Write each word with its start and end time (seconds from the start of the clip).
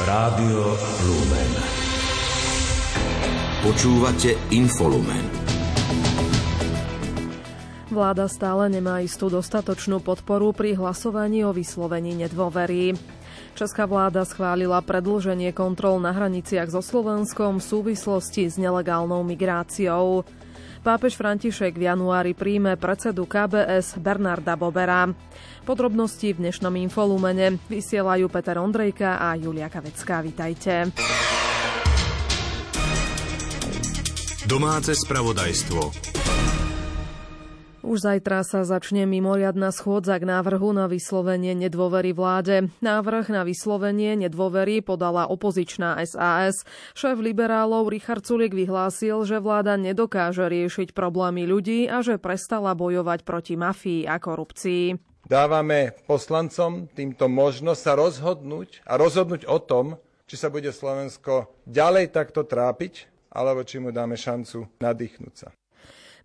Rádio 0.00 0.80
Lumen. 1.04 1.52
Počúvate 3.60 4.32
Infolumen. 4.48 5.20
Vláda 7.92 8.24
stále 8.24 8.72
nemá 8.72 9.04
istú 9.04 9.28
dostatočnú 9.28 10.00
podporu 10.00 10.56
pri 10.56 10.72
hlasovaní 10.80 11.44
o 11.44 11.52
vyslovení 11.52 12.16
nedôvery. 12.16 12.96
Česká 13.52 13.84
vláda 13.84 14.24
schválila 14.24 14.80
predlženie 14.80 15.52
kontrol 15.52 16.00
na 16.00 16.16
hraniciach 16.16 16.72
so 16.72 16.80
Slovenskom 16.80 17.60
v 17.60 17.68
súvislosti 17.68 18.48
s 18.48 18.56
nelegálnou 18.56 19.20
migráciou. 19.20 20.24
Pápež 20.80 21.12
František 21.20 21.76
v 21.76 21.92
januári 21.92 22.32
príjme 22.32 22.72
predsedu 22.80 23.28
KBS 23.28 24.00
Bernarda 24.00 24.56
Bobera. 24.56 25.12
Podrobnosti 25.68 26.32
v 26.32 26.40
dnešnom 26.40 26.72
infolumene 26.80 27.60
vysielajú 27.68 28.32
Peter 28.32 28.56
Ondrejka 28.56 29.20
a 29.20 29.36
Julia 29.36 29.68
Kavecká. 29.68 30.24
Vitajte. 30.24 30.88
Domáce 34.48 34.96
spravodajstvo. 34.96 36.09
Už 37.80 38.04
zajtra 38.04 38.44
sa 38.44 38.60
začne 38.60 39.08
mimoriadna 39.08 39.72
schôdza 39.72 40.20
k 40.20 40.28
návrhu 40.28 40.76
na 40.76 40.84
vyslovenie 40.84 41.56
nedôvery 41.56 42.12
vláde. 42.12 42.68
Návrh 42.84 43.32
na 43.32 43.40
vyslovenie 43.40 44.20
nedôvery 44.20 44.84
podala 44.84 45.24
opozičná 45.24 45.96
SAS. 46.04 46.68
Šéf 46.92 47.16
liberálov 47.16 47.88
Richard 47.88 48.28
Sulik 48.28 48.52
vyhlásil, 48.52 49.24
že 49.24 49.40
vláda 49.40 49.80
nedokáže 49.80 50.44
riešiť 50.52 50.92
problémy 50.92 51.48
ľudí 51.48 51.88
a 51.88 52.04
že 52.04 52.20
prestala 52.20 52.76
bojovať 52.76 53.24
proti 53.24 53.56
mafii 53.56 54.04
a 54.04 54.20
korupcii. 54.20 55.00
Dávame 55.24 55.96
poslancom 56.04 56.84
týmto 56.92 57.32
možnosť 57.32 57.80
sa 57.80 57.92
rozhodnúť 57.96 58.84
a 58.84 59.00
rozhodnúť 59.00 59.48
o 59.48 59.56
tom, 59.56 59.96
či 60.28 60.36
sa 60.36 60.52
bude 60.52 60.68
Slovensko 60.68 61.48
ďalej 61.64 62.12
takto 62.12 62.44
trápiť, 62.44 63.08
alebo 63.32 63.64
či 63.64 63.80
mu 63.80 63.88
dáme 63.88 64.20
šancu 64.20 64.68
nadýchnuť 64.84 65.34
sa. 65.34 65.48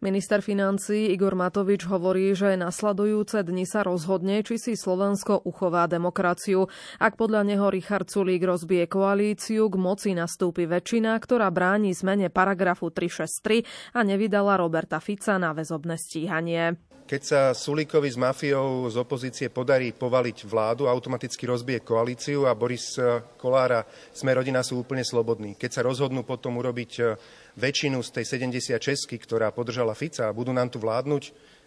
Minister 0.06 0.46
financí 0.46 1.10
Igor 1.10 1.34
Matovič 1.34 1.90
hovorí, 1.90 2.38
že 2.38 2.54
nasledujúce 2.54 3.42
dni 3.42 3.66
sa 3.66 3.82
rozhodne, 3.82 4.46
či 4.46 4.62
si 4.62 4.78
Slovensko 4.78 5.42
uchová 5.50 5.90
demokraciu. 5.90 6.70
Ak 7.02 7.18
podľa 7.18 7.42
neho 7.42 7.74
Richard 7.74 8.06
Sulík 8.14 8.46
rozbije 8.46 8.86
koalíciu, 8.86 9.66
k 9.66 9.76
moci 9.82 10.14
nastúpi 10.14 10.70
väčšina, 10.70 11.18
ktorá 11.18 11.50
bráni 11.50 11.90
zmene 11.98 12.30
paragrafu 12.30 12.94
363 12.94 13.98
a 13.98 14.06
nevydala 14.06 14.62
Roberta 14.62 15.02
Fica 15.02 15.42
na 15.42 15.58
väzobné 15.58 15.98
stíhanie. 15.98 16.78
Keď 17.06 17.22
sa 17.22 17.54
Sulíkovi 17.54 18.10
s 18.10 18.18
mafiou 18.18 18.90
z 18.90 18.98
opozície 18.98 19.54
podarí 19.54 19.94
povaliť 19.94 20.50
vládu, 20.50 20.90
automaticky 20.90 21.46
rozbije 21.46 21.86
koalíciu 21.86 22.50
a 22.50 22.58
Boris 22.58 22.98
Kolára 23.38 23.86
sme 24.10 24.34
rodina 24.34 24.66
sú 24.66 24.82
úplne 24.82 25.06
slobodní. 25.06 25.54
Keď 25.54 25.70
sa 25.70 25.86
rozhodnú 25.86 26.26
potom 26.26 26.58
urobiť 26.58 26.92
väčšinu 27.56 28.04
z 28.04 28.10
tej 28.22 28.26
76, 28.52 29.16
ktorá 29.24 29.52
podržala 29.52 29.96
Fica 29.96 30.28
a 30.28 30.36
budú 30.36 30.52
nám 30.52 30.72
tu 30.72 30.80
vládnuť, 30.80 31.24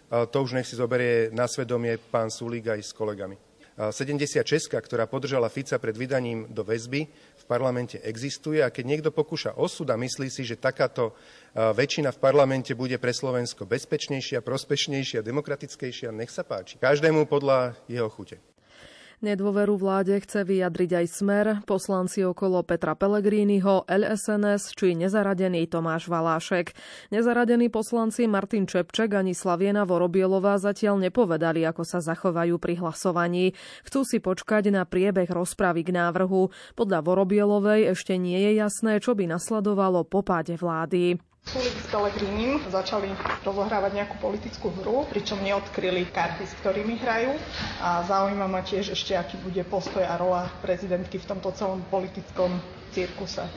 to 0.09 0.37
už 0.41 0.57
nech 0.57 0.69
si 0.69 0.77
zoberie 0.77 1.29
na 1.33 1.45
svedomie 1.45 2.01
pán 2.01 2.33
Sulík 2.33 2.73
aj 2.73 2.81
s 2.81 2.93
kolegami. 2.97 3.37
76, 3.79 4.43
ktorá 4.75 5.07
podržala 5.07 5.47
Fica 5.47 5.79
pred 5.79 5.95
vydaním 5.95 6.51
do 6.51 6.67
väzby, 6.67 7.07
v 7.39 7.45
parlamente 7.47 8.03
existuje 8.03 8.59
a 8.59 8.75
keď 8.75 8.85
niekto 8.85 9.11
pokúša 9.15 9.55
osud 9.55 9.87
a 9.95 9.97
myslí 9.97 10.29
si, 10.29 10.43
že 10.43 10.59
takáto 10.59 11.15
väčšina 11.55 12.11
v 12.11 12.19
parlamente 12.19 12.75
bude 12.75 12.99
pre 12.99 13.15
Slovensko 13.15 13.71
bezpečnejšia, 13.71 14.43
prospešnejšia, 14.43 15.23
demokratickejšia, 15.23 16.11
nech 16.11 16.35
sa 16.35 16.43
páči. 16.43 16.83
Každému 16.83 17.31
podľa 17.31 17.79
jeho 17.87 18.11
chute. 18.11 18.43
Nedôveru 19.19 19.75
vláde 19.75 20.15
chce 20.15 20.47
vyjadriť 20.47 21.03
aj 21.03 21.07
smer, 21.11 21.47
poslanci 21.67 22.23
okolo 22.23 22.63
Petra 22.63 22.95
Pellegriniho, 22.95 23.83
LSNS 23.91 24.79
či 24.79 24.95
nezaradený 24.95 25.67
Tomáš 25.67 26.07
Valášek. 26.07 26.71
Nezaradený 27.11 27.67
poslanci 27.67 28.31
Martin 28.31 28.71
Čepček 28.71 29.11
ani 29.19 29.35
Slaviena 29.35 29.83
Vorobielová 29.83 30.55
zatiaľ 30.63 31.03
nepovedali, 31.03 31.67
ako 31.67 31.83
sa 31.83 31.99
zachovajú 31.99 32.63
pri 32.63 32.79
hlasovaní. 32.79 33.59
Chcú 33.83 34.07
si 34.07 34.23
počkať 34.23 34.71
na 34.71 34.87
priebeh 34.87 35.27
rozpravy 35.27 35.83
k 35.83 35.99
návrhu. 35.99 36.55
Podľa 36.79 37.03
Vorobielovej 37.03 37.99
ešte 37.99 38.15
nie 38.23 38.39
je 38.39 38.63
jasné, 38.63 39.03
čo 39.03 39.19
by 39.19 39.27
nasledovalo 39.35 40.07
po 40.07 40.23
páde 40.23 40.55
vlády. 40.55 41.19
Sulik 41.49 41.73
s 41.75 41.89
Pelegrínim 41.89 42.61
začali 42.69 43.09
rozohrávať 43.41 43.97
nejakú 43.97 44.21
politickú 44.21 44.69
hru, 44.75 45.09
pričom 45.09 45.41
neodkryli 45.41 46.05
karty, 46.07 46.45
s 46.45 46.53
ktorými 46.61 47.01
hrajú. 47.01 47.33
A 47.81 48.05
zaujíma 48.05 48.45
ma 48.45 48.61
tiež 48.61 48.93
ešte, 48.93 49.17
aký 49.17 49.41
bude 49.41 49.65
postoj 49.65 50.05
a 50.05 50.13
rola 50.15 50.45
prezidentky 50.61 51.17
v 51.17 51.25
tomto 51.27 51.49
celom 51.57 51.81
politickom 51.89 52.53
cirkuse. 52.93 53.49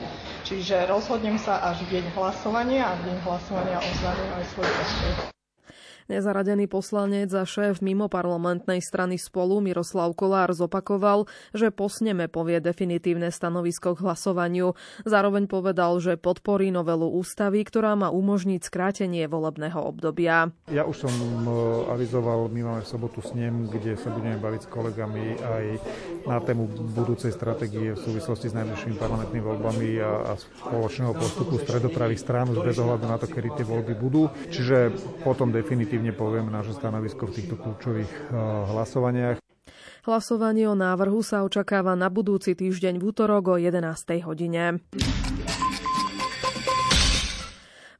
Čiže 0.42 0.88
rozhodnem 0.88 1.36
sa 1.36 1.60
až 1.62 1.84
v 1.84 2.00
deň 2.00 2.16
hlasovania 2.16 2.88
a 2.88 2.96
v 2.96 3.12
deň 3.12 3.16
hlasovania 3.22 3.76
oznámim 3.76 4.30
aj 4.34 4.44
svoj 4.50 4.68
postoj. 4.68 5.41
Nezaradený 6.12 6.68
poslanec 6.68 7.32
a 7.32 7.48
šéf 7.48 7.80
mimo 7.80 8.04
parlamentnej 8.04 8.84
strany 8.84 9.16
spolu 9.16 9.64
Miroslav 9.64 10.12
Kolár 10.12 10.52
zopakoval, 10.52 11.24
že 11.56 11.72
posneme 11.72 12.28
povie 12.28 12.60
definitívne 12.60 13.32
stanovisko 13.32 13.96
k 13.96 14.04
hlasovaniu. 14.04 14.76
Zároveň 15.08 15.48
povedal, 15.48 15.96
že 16.04 16.20
podporí 16.20 16.68
novelu 16.68 17.08
ústavy, 17.08 17.64
ktorá 17.64 17.96
má 17.96 18.12
umožniť 18.12 18.60
skrátenie 18.60 19.24
volebného 19.24 19.80
obdobia. 19.80 20.52
Ja 20.68 20.84
už 20.84 21.08
som 21.08 21.14
avizoval, 21.88 22.52
my 22.52 22.60
máme 22.60 22.84
v 22.84 22.92
sobotu 22.92 23.24
snem, 23.24 23.72
kde 23.72 23.96
sa 23.96 24.12
budeme 24.12 24.36
baviť 24.36 24.68
s 24.68 24.68
kolegami 24.68 25.40
aj 25.40 25.64
na 26.28 26.36
tému 26.44 26.92
budúcej 26.92 27.32
stratégie 27.32 27.96
v 27.96 28.00
súvislosti 28.04 28.52
s 28.52 28.56
najbližšími 28.60 29.00
parlamentnými 29.00 29.40
voľbami 29.48 29.88
a, 30.04 30.28
a 30.28 30.32
spoločného 30.36 31.16
postupu 31.16 31.56
stredopravých 31.56 32.20
strán 32.20 32.52
už 32.52 32.60
bez 32.60 32.76
ohľadu 32.76 33.08
na 33.08 33.16
to, 33.16 33.24
kedy 33.32 33.48
tie 33.56 33.64
voľby 33.64 33.96
budú. 33.96 34.28
Čiže 34.52 34.92
potom 35.24 35.48
definitívne 35.48 36.01
povieme 36.10 36.50
naše 36.50 36.74
stanovisko 36.74 37.30
v 37.30 37.34
týchto 37.38 37.54
kľúčových 37.54 38.10
eh, 38.10 38.34
hlasovaniach. 38.74 39.38
Hlasovanie 40.02 40.66
o 40.66 40.74
návrhu 40.74 41.22
sa 41.22 41.46
očakáva 41.46 41.94
na 41.94 42.10
budúci 42.10 42.58
týždeň 42.58 42.98
v 42.98 43.14
útorok 43.14 43.54
o 43.54 43.56
11. 43.62 43.86
hodine. 44.26 44.82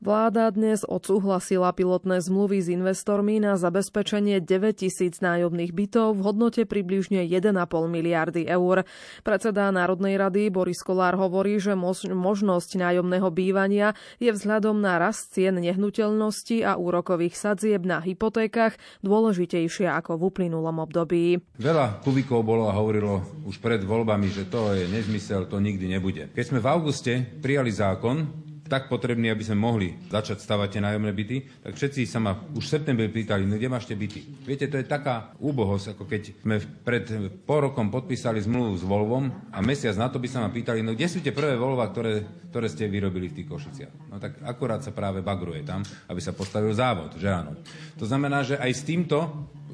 Vláda 0.03 0.51
dnes 0.51 0.83
odsúhlasila 0.83 1.71
pilotné 1.71 2.19
zmluvy 2.19 2.59
s 2.59 2.67
investormi 2.75 3.39
na 3.39 3.55
zabezpečenie 3.55 4.43
9 4.43 4.83
tisíc 4.83 5.23
nájomných 5.23 5.71
bytov 5.71 6.19
v 6.19 6.27
hodnote 6.27 6.67
približne 6.67 7.23
1,5 7.23 7.55
miliardy 7.87 8.43
eur. 8.51 8.83
Predseda 9.23 9.71
Národnej 9.71 10.19
rady 10.19 10.51
Boris 10.51 10.83
Kolár 10.83 11.15
hovorí, 11.15 11.63
že 11.63 11.79
možnosť 11.79 12.83
nájomného 12.83 13.31
bývania 13.31 13.95
je 14.19 14.35
vzhľadom 14.35 14.83
na 14.83 14.99
rast 14.99 15.39
cien 15.39 15.55
nehnuteľnosti 15.63 16.67
a 16.67 16.75
úrokových 16.75 17.39
sadzieb 17.39 17.87
na 17.87 18.03
hypotékach 18.03 18.75
dôležitejšia 19.07 19.95
ako 20.03 20.19
v 20.19 20.23
uplynulom 20.35 20.83
období. 20.83 21.39
Veľa 21.63 22.03
kubikov 22.03 22.43
bolo 22.43 22.67
a 22.67 22.75
hovorilo 22.75 23.23
už 23.47 23.63
pred 23.63 23.79
voľbami, 23.87 24.27
že 24.35 24.51
to 24.51 24.75
je 24.75 24.83
nezmysel, 24.91 25.47
to 25.47 25.63
nikdy 25.63 25.87
nebude. 25.87 26.27
Keď 26.35 26.45
sme 26.51 26.59
v 26.59 26.67
auguste 26.67 27.23
prijali 27.39 27.71
zákon, 27.71 28.51
tak 28.67 28.89
potrebný, 28.89 29.29
aby 29.29 29.43
sme 29.43 29.59
mohli 29.59 29.95
začať 30.09 30.39
stavať 30.41 30.79
tie 30.79 30.85
nájomné 30.85 31.13
byty, 31.13 31.37
tak 31.67 31.73
všetci 31.75 32.09
sa 32.09 32.23
ma 32.23 32.33
už 32.55 32.65
v 32.65 32.73
septembri 32.79 33.09
pýtali, 33.11 33.45
no 33.45 33.59
kde 33.59 33.69
máš 33.69 33.91
tie 33.91 33.99
byty? 33.99 34.47
Viete, 34.47 34.71
to 34.71 34.79
je 34.79 34.87
taká 34.87 35.35
úbohosť, 35.43 35.97
ako 35.97 36.03
keď 36.07 36.23
sme 36.41 36.57
pred 36.87 37.05
pol 37.43 37.69
rokom 37.69 37.91
podpísali 37.91 38.41
zmluvu 38.41 38.79
s 38.79 38.85
Volvom 38.87 39.29
a 39.51 39.59
mesiac 39.61 39.99
na 39.99 40.09
to 40.09 40.23
by 40.23 40.29
sa 40.31 40.41
ma 40.41 40.49
pýtali, 40.49 40.81
no 40.81 40.95
kde 40.95 41.11
sú 41.11 41.19
tie 41.21 41.35
prvé 41.35 41.59
Volva, 41.59 41.91
ktoré, 41.91 42.23
ktoré 42.49 42.67
ste 42.71 42.89
vyrobili 42.89 43.29
v 43.29 43.43
tých 43.43 43.51
Košiciach? 43.51 44.09
No 44.09 44.17
tak 44.23 44.41
akurát 44.47 44.81
sa 44.81 44.95
práve 44.95 45.21
bagruje 45.21 45.67
tam, 45.67 45.83
aby 46.09 46.21
sa 46.23 46.33
postavil 46.33 46.73
závod, 46.73 47.19
že 47.19 47.29
áno. 47.29 47.59
To 47.99 48.05
znamená, 48.07 48.47
že 48.47 48.57
aj 48.57 48.73
s 48.73 48.83
týmto 48.87 49.19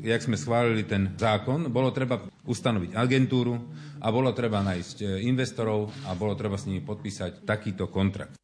jak 0.02 0.22
sme 0.22 0.38
schválili 0.38 0.86
ten 0.86 1.14
zákon, 1.18 1.74
bolo 1.74 1.90
treba 1.90 2.22
ustanoviť 2.46 2.94
agentúru 2.94 3.58
a 3.98 4.06
bolo 4.14 4.30
treba 4.30 4.62
nájsť 4.62 4.96
eh, 5.02 5.08
investorov 5.26 5.90
a 6.06 6.14
bolo 6.14 6.38
treba 6.38 6.54
s 6.54 6.70
nimi 6.70 6.82
podpísať 6.82 7.42
takýto 7.42 7.90
kontrakt. 7.90 8.38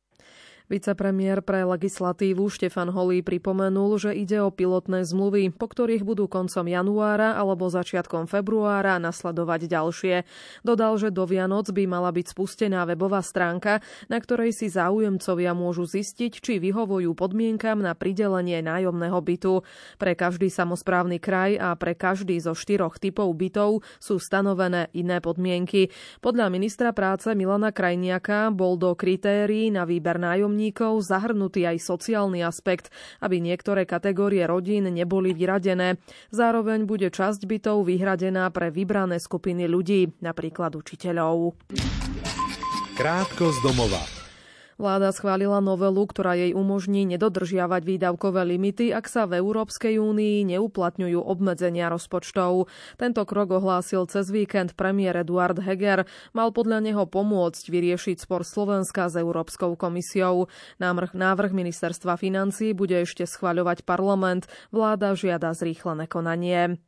Vicepremiér 0.65 1.45
pre 1.45 1.61
legislatívu 1.61 2.49
Štefan 2.49 2.89
Holý 2.89 3.21
pripomenul, 3.21 4.01
že 4.01 4.17
ide 4.17 4.41
o 4.41 4.49
pilotné 4.49 5.05
zmluvy, 5.05 5.53
po 5.53 5.69
ktorých 5.69 6.09
budú 6.09 6.25
koncom 6.25 6.65
januára 6.65 7.37
alebo 7.37 7.69
začiatkom 7.69 8.25
februára 8.25 8.97
nasledovať 8.97 9.69
ďalšie. 9.69 10.17
Dodal, 10.65 10.97
že 10.97 11.13
do 11.13 11.29
Vianoc 11.29 11.69
by 11.69 11.85
mala 11.85 12.09
byť 12.17 12.33
spustená 12.33 12.89
webová 12.89 13.21
stránka, 13.21 13.85
na 14.09 14.17
ktorej 14.17 14.57
si 14.57 14.73
záujemcovia 14.73 15.53
môžu 15.53 15.85
zistiť, 15.85 16.41
či 16.41 16.57
vyhovujú 16.57 17.13
podmienkam 17.13 17.85
na 17.85 17.93
pridelenie 17.93 18.65
nájomného 18.65 19.21
bytu. 19.21 19.61
Pre 20.01 20.13
každý 20.17 20.49
samozprávny 20.49 21.21
kraj 21.21 21.61
a 21.61 21.77
pre 21.77 21.93
každý 21.93 22.41
zo 22.41 22.57
štyroch 22.57 22.97
typov 22.97 23.37
bytov 23.37 23.85
sú 24.01 24.17
stanovené 24.17 24.89
iné 24.97 25.21
podmienky. 25.21 25.93
Podľa 26.25 26.49
ministra 26.49 26.97
práce 26.97 27.29
Milana 27.37 27.69
Krajniaka 27.69 28.49
bol 28.49 28.81
do 28.81 28.97
kritérií 28.97 29.69
na 29.69 29.85
výber 29.85 30.17
nájomných 30.17 30.54
nájomníkov 30.55 31.03
zahrnutý 31.03 31.67
aj 31.67 31.83
sociálny 31.83 32.47
aspekt, 32.47 32.95
aby 33.19 33.43
niektoré 33.43 33.83
kategórie 33.83 34.47
rodín 34.47 34.87
neboli 34.87 35.35
vyradené. 35.35 35.99
Zároveň 36.31 36.87
bude 36.87 37.11
časť 37.11 37.43
bytov 37.51 37.91
vyhradená 37.91 38.47
pre 38.55 38.71
vybrané 38.71 39.19
skupiny 39.19 39.67
ľudí, 39.67 40.15
napríklad 40.23 40.79
učiteľov. 40.79 41.59
Krátko 42.95 43.51
z 43.51 43.59
domova. 43.67 44.14
Vláda 44.75 45.15
schválila 45.15 45.63
novelu, 45.63 46.03
ktorá 46.03 46.35
jej 46.35 46.51
umožní 46.51 47.07
nedodržiavať 47.15 47.83
výdavkové 47.87 48.43
limity, 48.43 48.91
ak 48.91 49.07
sa 49.07 49.23
v 49.31 49.39
Európskej 49.39 50.03
únii 50.03 50.51
neuplatňujú 50.57 51.21
obmedzenia 51.23 51.87
rozpočtov. 51.91 52.67
Tento 52.99 53.23
krok 53.23 53.55
ohlásil 53.55 54.11
cez 54.11 54.31
víkend 54.35 54.75
premiér 54.75 55.23
Eduard 55.23 55.63
Heger. 55.63 56.11
Mal 56.35 56.51
podľa 56.51 56.83
neho 56.83 57.07
pomôcť 57.07 57.65
vyriešiť 57.71 58.27
spor 58.27 58.43
Slovenska 58.43 59.07
s 59.07 59.15
Európskou 59.15 59.79
komisiou. 59.79 60.51
Návrh, 60.83 61.15
návrh 61.15 61.55
ministerstva 61.55 62.19
financí 62.19 62.75
bude 62.75 62.99
ešte 62.99 63.27
schvaľovať 63.27 63.87
parlament. 63.87 64.51
Vláda 64.75 65.15
žiada 65.15 65.55
zrýchlené 65.55 66.11
konanie. 66.11 66.83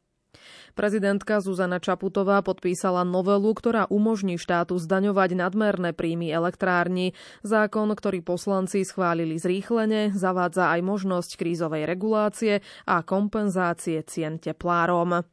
Prezidentka 0.77 1.41
Zuzana 1.41 1.81
Čaputová 1.81 2.44
podpísala 2.44 3.03
novelu, 3.06 3.49
ktorá 3.56 3.88
umožní 3.88 4.37
štátu 4.37 4.77
zdaňovať 4.77 5.38
nadmerné 5.38 5.97
príjmy 5.97 6.29
elektrárni. 6.29 7.17
Zákon, 7.41 7.88
ktorý 7.97 8.21
poslanci 8.21 8.85
schválili 8.85 9.41
zrýchlene, 9.41 10.12
zavádza 10.12 10.73
aj 10.77 10.81
možnosť 10.85 11.41
krízovej 11.41 11.88
regulácie 11.88 12.61
a 12.85 13.00
kompenzácie 13.00 14.05
cien 14.05 14.37
teplárom. 14.37 15.25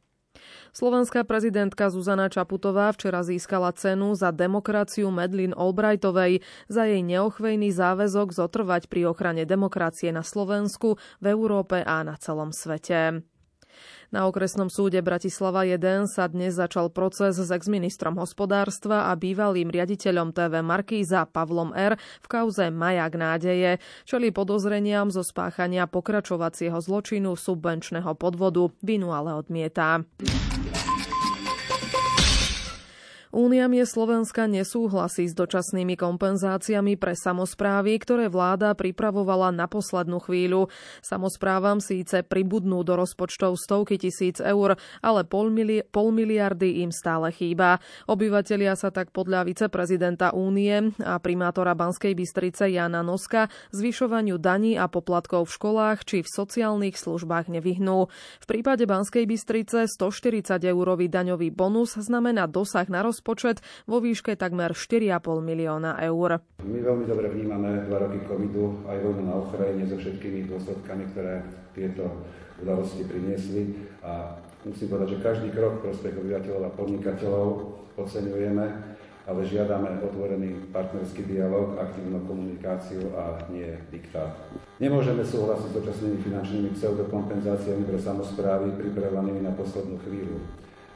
Slovenská 0.74 1.22
prezidentka 1.22 1.86
Zuzana 1.86 2.26
Čaputová 2.26 2.90
včera 2.90 3.22
získala 3.22 3.70
cenu 3.78 4.18
za 4.18 4.34
demokraciu 4.34 5.06
Medlin 5.14 5.54
Albrightovej 5.54 6.42
za 6.66 6.82
jej 6.90 6.98
neochvejný 7.06 7.70
záväzok 7.70 8.34
zotrvať 8.34 8.90
pri 8.90 9.06
ochrane 9.06 9.46
demokracie 9.46 10.10
na 10.10 10.26
Slovensku, 10.26 10.98
v 11.22 11.26
Európe 11.30 11.78
a 11.86 12.02
na 12.02 12.18
celom 12.18 12.50
svete. 12.50 13.22
Na 14.14 14.30
okresnom 14.30 14.70
súde 14.70 15.02
Bratislava 15.02 15.66
1 15.66 16.06
sa 16.06 16.30
dnes 16.30 16.54
začal 16.54 16.92
proces 16.92 17.34
s 17.34 17.50
exministrom 17.50 18.14
hospodárstva 18.20 19.10
a 19.10 19.18
bývalým 19.18 19.72
riaditeľom 19.72 20.30
TV 20.30 20.62
Markíza 20.62 21.26
Pavlom 21.26 21.74
R. 21.74 21.98
v 21.98 22.26
kauze 22.30 22.70
Majak 22.70 23.18
nádeje, 23.18 23.82
čeli 24.06 24.30
podozreniam 24.30 25.10
zo 25.10 25.26
spáchania 25.26 25.90
pokračovacieho 25.90 26.78
zločinu 26.78 27.34
subvenčného 27.34 28.14
podvodu. 28.14 28.70
Vinu 28.84 29.10
ale 29.10 29.34
odmieta. 29.34 30.06
Únia 33.34 33.66
je 33.66 33.82
Slovenska 33.82 34.46
nesúhlasí 34.46 35.26
s 35.26 35.34
dočasnými 35.34 35.98
kompenzáciami 35.98 36.94
pre 36.94 37.18
samozprávy, 37.18 37.98
ktoré 37.98 38.30
vláda 38.30 38.70
pripravovala 38.78 39.50
na 39.50 39.66
poslednú 39.66 40.22
chvíľu. 40.22 40.70
Samozprávam 41.02 41.82
síce 41.82 42.22
pribudnú 42.22 42.86
do 42.86 42.94
rozpočtov 42.94 43.58
stovky 43.58 43.98
tisíc 43.98 44.38
eur, 44.38 44.78
ale 45.02 45.26
pol, 45.26 45.50
mili- 45.50 45.82
pol 45.82 46.14
miliardy 46.14 46.86
im 46.86 46.94
stále 46.94 47.34
chýba. 47.34 47.82
Obyvatelia 48.06 48.78
sa 48.78 48.94
tak 48.94 49.10
podľa 49.10 49.50
viceprezidenta 49.50 50.30
Únie 50.30 50.94
a 51.02 51.18
primátora 51.18 51.74
Banskej 51.74 52.14
Bystrice 52.14 52.70
Jana 52.70 53.02
Noska 53.02 53.50
zvyšovaniu 53.74 54.38
daní 54.38 54.78
a 54.78 54.86
poplatkov 54.86 55.50
v 55.50 55.54
školách 55.58 56.06
či 56.06 56.22
v 56.22 56.30
sociálnych 56.30 56.94
službách 56.94 57.50
nevyhnú. 57.50 58.06
V 58.38 58.46
prípade 58.46 58.86
Banskej 58.86 59.26
Bystrice 59.26 59.90
140 59.90 60.62
eurový 60.70 61.10
daňový 61.10 61.50
bonus 61.50 61.98
znamená 61.98 62.46
dosah 62.46 62.86
na 62.86 63.02
rozpočet 63.02 63.23
rozpočet 63.24 63.64
vo 63.88 64.04
výške 64.04 64.36
takmer 64.36 64.76
4,5 64.76 65.40
milióna 65.40 65.96
eur. 66.04 66.44
My 66.60 66.78
veľmi 66.84 67.08
dobre 67.08 67.32
vnímame 67.32 67.88
dva 67.88 68.04
roky 68.04 68.20
covidu 68.28 68.84
aj 68.84 69.00
vojnu 69.00 69.24
na 69.24 69.40
Ukrajine 69.40 69.88
so 69.88 69.96
všetkými 69.96 70.44
dôsledkami, 70.52 71.08
ktoré 71.16 71.40
tieto 71.72 72.04
udalosti 72.60 73.08
priniesli 73.08 73.80
a 74.04 74.36
musím 74.68 74.92
povedať, 74.92 75.16
že 75.16 75.24
každý 75.24 75.48
krok 75.56 75.80
prospech 75.80 76.20
obyvateľov 76.20 76.68
a 76.68 76.76
podnikateľov 76.76 77.48
oceňujeme, 77.96 78.66
ale 79.24 79.40
žiadame 79.48 80.04
otvorený 80.04 80.68
partnerský 80.68 81.24
dialog, 81.24 81.80
aktívnu 81.80 82.28
komunikáciu 82.28 83.08
a 83.16 83.40
nie 83.48 83.72
diktát. 83.88 84.36
Nemôžeme 84.84 85.24
súhlasiť 85.24 85.72
s 85.72 85.76
dočasnými 85.80 86.20
finančnými 86.20 86.68
pseudokompenzáciami 86.76 87.88
pre 87.88 87.96
samozprávy 87.96 88.76
pripravovanými 88.76 89.40
na 89.40 89.56
poslednú 89.56 89.96
chvíľu 90.04 90.44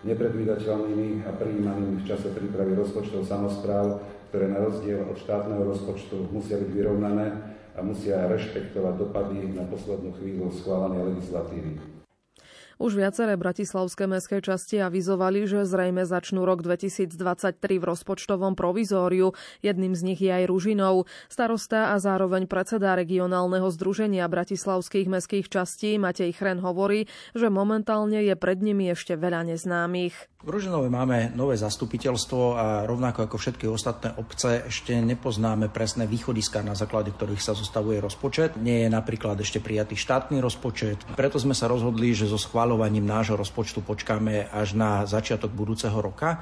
nepredvídateľnými 0.06 1.27
a 1.27 1.35
prijímanými 1.35 2.03
v 2.03 2.06
čase 2.06 2.31
prípravy 2.31 2.79
rozpočtov 2.79 3.27
samozpráv, 3.27 3.99
ktoré 4.31 4.47
na 4.47 4.62
rozdiel 4.62 5.03
od 5.03 5.19
štátneho 5.19 5.67
rozpočtu 5.67 6.31
musia 6.31 6.61
byť 6.61 6.71
vyrovnané 6.71 7.27
a 7.75 7.83
musia 7.83 8.31
rešpektovať 8.31 8.95
dopady 8.95 9.55
na 9.55 9.67
poslednú 9.67 10.15
chvíľu 10.19 10.50
schválenej 10.55 11.15
legislatívy. 11.15 11.98
Už 12.79 12.95
viaceré 12.95 13.35
bratislavské 13.35 14.07
mestské 14.07 14.39
časti 14.39 14.79
avizovali, 14.79 15.51
že 15.51 15.67
zrejme 15.67 16.07
začnú 16.07 16.47
rok 16.47 16.63
2023 16.63 17.59
v 17.59 17.85
rozpočtovom 17.85 18.55
provizóriu. 18.55 19.35
Jedným 19.67 19.99
z 19.99 20.03
nich 20.07 20.23
je 20.23 20.31
aj 20.31 20.47
Ružinov. 20.47 21.11
Starosta 21.27 21.91
a 21.91 21.99
zároveň 21.99 22.47
predseda 22.47 22.95
regionálneho 22.95 23.67
združenia 23.75 24.31
bratislavských 24.31 25.11
mestských 25.11 25.51
častí 25.51 25.99
Matej 25.99 26.31
Chren 26.39 26.63
hovorí, 26.63 27.11
že 27.35 27.51
momentálne 27.51 28.23
je 28.23 28.39
pred 28.39 28.63
nimi 28.63 28.95
ešte 28.95 29.19
veľa 29.19 29.51
neznámych. 29.51 30.38
V 30.38 30.55
Ružinove 30.55 30.87
máme 30.87 31.35
nové 31.35 31.58
zastupiteľstvo 31.58 32.43
a 32.55 32.67
rovnako 32.87 33.26
ako 33.26 33.37
všetky 33.43 33.67
ostatné 33.67 34.14
obce 34.23 34.70
ešte 34.70 34.94
nepoznáme 34.94 35.67
presné 35.67 36.06
východiska, 36.06 36.62
na 36.62 36.79
základe 36.79 37.11
ktorých 37.11 37.43
sa 37.43 37.58
zostavuje 37.58 37.99
rozpočet. 37.99 38.55
Nie 38.55 38.87
je 38.87 38.94
napríklad 38.94 39.35
ešte 39.43 39.58
prijatý 39.58 39.99
štátny 39.99 40.38
rozpočet. 40.38 41.02
Preto 41.19 41.43
sme 41.43 41.58
sa 41.58 41.67
rozhodli, 41.67 42.14
že 42.14 42.31
so 42.31 42.38
schváľovaním 42.38 43.02
nášho 43.02 43.35
rozpočtu 43.35 43.82
počkáme 43.82 44.46
až 44.55 44.79
na 44.79 45.02
začiatok 45.11 45.50
budúceho 45.50 45.99
roka. 45.99 46.38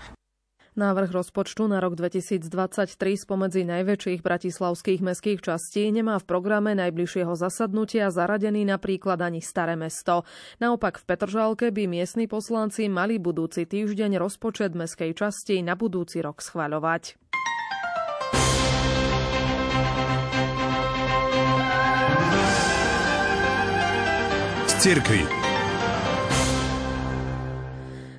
Návrh 0.76 1.08
rozpočtu 1.08 1.72
na 1.72 1.80
rok 1.80 1.96
2023 1.96 2.92
spomedzi 3.16 3.64
najväčších 3.64 4.20
bratislavských 4.20 5.00
mestských 5.00 5.40
častí 5.40 5.88
nemá 5.88 6.20
v 6.20 6.28
programe 6.28 6.76
najbližšieho 6.76 7.32
zasadnutia 7.32 8.12
zaradený 8.12 8.68
napríklad 8.68 9.16
ani 9.24 9.40
Staré 9.40 9.72
mesto. 9.72 10.28
Naopak 10.60 11.00
v 11.00 11.08
Petržalke 11.08 11.72
by 11.72 11.88
miestni 11.88 12.28
poslanci 12.28 12.92
mali 12.92 13.16
budúci 13.16 13.64
týždeň 13.64 14.20
rozpočet 14.20 14.76
mestskej 14.76 15.16
časti 15.16 15.64
na 15.64 15.80
budúci 15.80 16.20
rok 16.20 16.44
schvaľovať. 16.44 17.16
Cirkvi. 24.76 25.45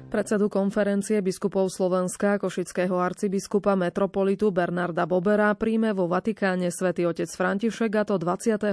Predsedu 0.07 0.48
konferencie 0.48 1.19
biskupov 1.19 1.68
Slovenska, 1.68 2.39
košického 2.39 2.95
arcibiskupa 2.95 3.75
metropolitu 3.75 4.55
Bernarda 4.55 5.03
Bobera 5.03 5.51
príjme 5.51 5.91
vo 5.91 6.08
Vatikáne 6.08 6.72
svätý 6.72 7.03
otec 7.03 7.27
František 7.27 7.91
a 7.91 8.03
to 8.08 8.15
21. 8.15 8.72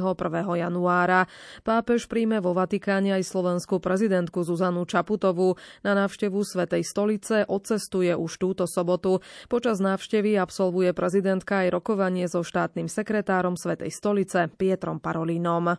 januára. 0.55 1.27
Pápež 1.67 2.07
príjme 2.07 2.39
vo 2.39 2.55
Vatikáne 2.55 3.19
aj 3.19 3.27
slovenskú 3.27 3.83
prezidentku 3.83 4.47
Zuzanu 4.47 4.87
Čaputovú. 4.87 5.59
Na 5.83 5.99
návštevu 5.99 6.39
Svetej 6.39 6.87
stolice 6.87 7.43
odcestuje 7.51 8.15
už 8.15 8.39
túto 8.39 8.71
sobotu. 8.71 9.19
Počas 9.51 9.83
návštevy 9.83 10.39
absolvuje 10.39 10.95
prezidentka 10.95 11.67
aj 11.67 11.75
rokovanie 11.75 12.31
so 12.31 12.47
štátnym 12.47 12.87
sekretárom 12.87 13.59
Svetej 13.59 13.91
stolice 13.91 14.47
Pietrom 14.55 15.03
Parolínom 15.03 15.75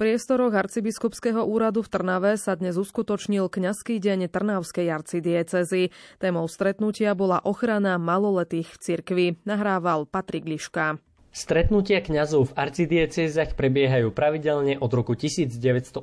priestoroch 0.00 0.56
arcibiskupského 0.56 1.44
úradu 1.44 1.84
v 1.84 1.92
Trnave 1.92 2.32
sa 2.40 2.56
dnes 2.56 2.80
uskutočnil 2.80 3.52
kňazský 3.52 4.00
deň 4.00 4.32
Trnavskej 4.32 4.88
arcidiecezy. 4.88 5.92
Témou 6.16 6.48
stretnutia 6.48 7.12
bola 7.12 7.44
ochrana 7.44 8.00
maloletých 8.00 8.72
v 8.72 8.80
cirkvi. 8.80 9.26
Nahrával 9.44 10.08
Patrik 10.08 10.48
Liška. 10.48 10.96
Stretnutia 11.30 12.02
kňazov 12.02 12.50
v 12.50 12.56
arcidiecezach 12.58 13.54
prebiehajú 13.54 14.10
pravidelne 14.10 14.82
od 14.82 14.90
roku 14.90 15.14
1989. 15.14 16.02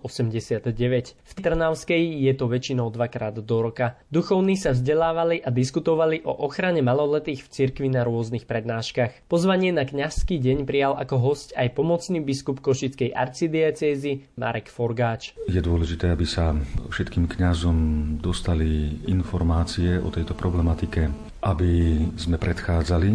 V 1.20 1.32
Trnavskej 1.36 2.04
je 2.24 2.32
to 2.32 2.48
väčšinou 2.48 2.88
dvakrát 2.96 3.36
do 3.36 3.58
roka. 3.60 4.00
Duchovní 4.08 4.56
sa 4.56 4.72
vzdelávali 4.72 5.44
a 5.44 5.52
diskutovali 5.52 6.24
o 6.24 6.32
ochrane 6.48 6.80
maloletých 6.80 7.44
v 7.44 7.52
cirkvi 7.52 7.92
na 7.92 8.08
rôznych 8.08 8.48
prednáškach. 8.48 9.28
Pozvanie 9.28 9.76
na 9.76 9.84
kňazský 9.84 10.40
deň 10.40 10.64
prijal 10.64 10.96
ako 10.96 11.20
host 11.20 11.52
aj 11.60 11.76
pomocný 11.76 12.24
biskup 12.24 12.64
Košickej 12.64 13.12
arcidiecézy 13.12 14.32
Marek 14.40 14.72
Forgáč. 14.72 15.36
Je 15.52 15.60
dôležité, 15.60 16.08
aby 16.08 16.24
sa 16.24 16.56
všetkým 16.88 17.28
kňazom 17.28 17.76
dostali 18.24 19.04
informácie 19.12 20.00
o 20.00 20.08
tejto 20.08 20.32
problematike, 20.40 21.12
aby 21.42 22.02
sme 22.18 22.38
predchádzali 22.42 23.12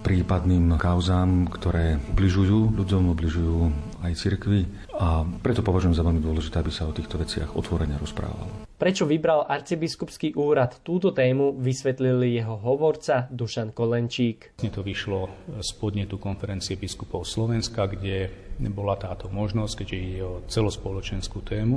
prípadným 0.00 0.78
kauzám, 0.78 1.50
ktoré 1.50 1.98
ubližujú 2.14 2.78
ľuďom, 2.78 3.10
ubližujú 3.12 3.58
aj 4.06 4.12
cirkvi 4.14 4.70
a 4.94 5.26
preto 5.42 5.66
považujem 5.66 5.98
za 5.98 6.06
veľmi 6.06 6.22
dôležité, 6.22 6.62
aby 6.62 6.70
sa 6.70 6.86
o 6.86 6.94
týchto 6.94 7.18
veciach 7.18 7.58
otvorene 7.58 7.98
rozprávalo. 7.98 8.68
Prečo 8.76 9.08
vybral 9.08 9.48
arcibiskupský 9.48 10.36
úrad 10.36 10.84
túto 10.84 11.10
tému, 11.10 11.56
vysvetlili 11.56 12.36
jeho 12.36 12.60
hovorca 12.60 13.24
Dušan 13.32 13.72
Kolenčík. 13.72 14.52
To 14.60 14.84
vyšlo 14.84 15.32
z 15.64 15.70
podnetu 15.80 16.20
konferencie 16.20 16.76
biskupov 16.76 17.24
Slovenska, 17.24 17.88
kde 17.88 18.45
bola 18.72 18.96
táto 18.96 19.28
možnosť, 19.28 19.84
keďže 19.84 19.96
ide 19.96 20.20
o 20.24 20.40
celospoločenskú 20.48 21.44
tému 21.44 21.76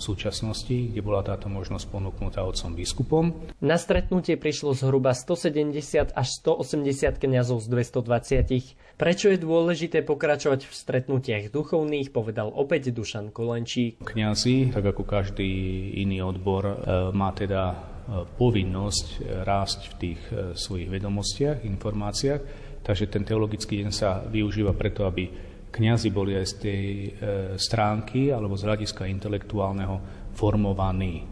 v 0.00 0.08
súčasnosti, 0.08 0.72
kde 0.72 1.04
bola 1.04 1.20
táto 1.20 1.52
možnosť 1.52 1.92
ponúknutá 1.92 2.40
otcom 2.40 2.72
biskupom. 2.72 3.24
Na 3.60 3.76
stretnutie 3.76 4.40
prišlo 4.40 4.72
zhruba 4.72 5.12
170 5.12 6.16
až 6.16 6.28
180 6.40 7.20
kňazov 7.20 7.60
z 7.60 7.66
220. 7.68 8.96
Prečo 8.96 9.28
je 9.28 9.36
dôležité 9.36 10.00
pokračovať 10.00 10.64
v 10.64 10.72
stretnutiach 10.72 11.52
duchovných, 11.52 12.16
povedal 12.16 12.48
opäť 12.48 12.96
Dušan 12.96 13.28
Kolenčík. 13.28 14.00
Kňazi, 14.00 14.72
tak 14.72 14.88
ako 14.96 15.04
každý 15.04 15.52
iný 16.00 16.24
odbor, 16.24 16.64
e, 16.64 16.76
má 17.12 17.36
teda 17.36 17.62
e, 17.68 17.76
povinnosť 18.24 19.06
e, 19.20 19.44
rásť 19.44 19.80
v 19.84 19.94
tých 20.00 20.20
svojich 20.56 20.88
vedomostiach, 20.88 21.60
informáciách, 21.60 22.40
takže 22.80 23.12
ten 23.12 23.28
teologický 23.28 23.84
deň 23.84 23.90
sa 23.92 24.24
využíva 24.24 24.72
preto, 24.72 25.04
aby 25.04 25.49
kňazi 25.70 26.10
boli 26.10 26.34
aj 26.34 26.46
z 26.50 26.54
tej 26.58 26.84
e, 26.84 27.08
stránky 27.56 28.34
alebo 28.34 28.58
z 28.58 28.66
hľadiska 28.66 29.06
intelektuálneho 29.06 30.02
formovaní. 30.34 31.30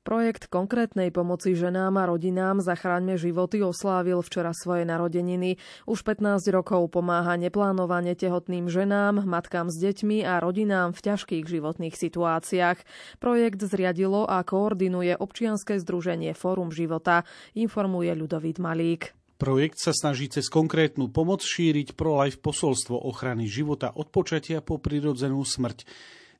Projekt 0.00 0.50
konkrétnej 0.50 1.14
pomoci 1.14 1.54
ženám 1.54 1.94
a 2.00 2.08
rodinám 2.10 2.58
Zachráňme 2.58 3.14
životy 3.14 3.62
oslávil 3.62 4.24
včera 4.26 4.50
svoje 4.50 4.82
narodeniny. 4.82 5.54
Už 5.86 6.02
15 6.02 6.50
rokov 6.50 6.90
pomáha 6.90 7.38
neplánovane 7.38 8.18
tehotným 8.18 8.66
ženám, 8.66 9.22
matkám 9.22 9.70
s 9.70 9.78
deťmi 9.78 10.26
a 10.26 10.42
rodinám 10.42 10.98
v 10.98 11.04
ťažkých 11.04 11.44
životných 11.46 11.94
situáciách. 11.94 12.82
Projekt 13.22 13.62
zriadilo 13.62 14.26
a 14.26 14.42
koordinuje 14.42 15.14
občianske 15.14 15.78
združenie 15.78 16.34
Fórum 16.34 16.74
života, 16.74 17.22
informuje 17.54 18.10
Ľudovít 18.16 18.58
Malík. 18.58 19.19
Projekt 19.40 19.80
sa 19.80 19.96
snaží 19.96 20.28
cez 20.28 20.52
konkrétnu 20.52 21.08
pomoc 21.08 21.40
šíriť 21.40 21.96
pro-life 21.96 22.44
posolstvo 22.44 23.08
ochrany 23.08 23.48
života 23.48 23.88
od 23.88 24.12
počatia 24.12 24.60
po 24.60 24.76
prirodzenú 24.76 25.40
smrť. 25.40 25.88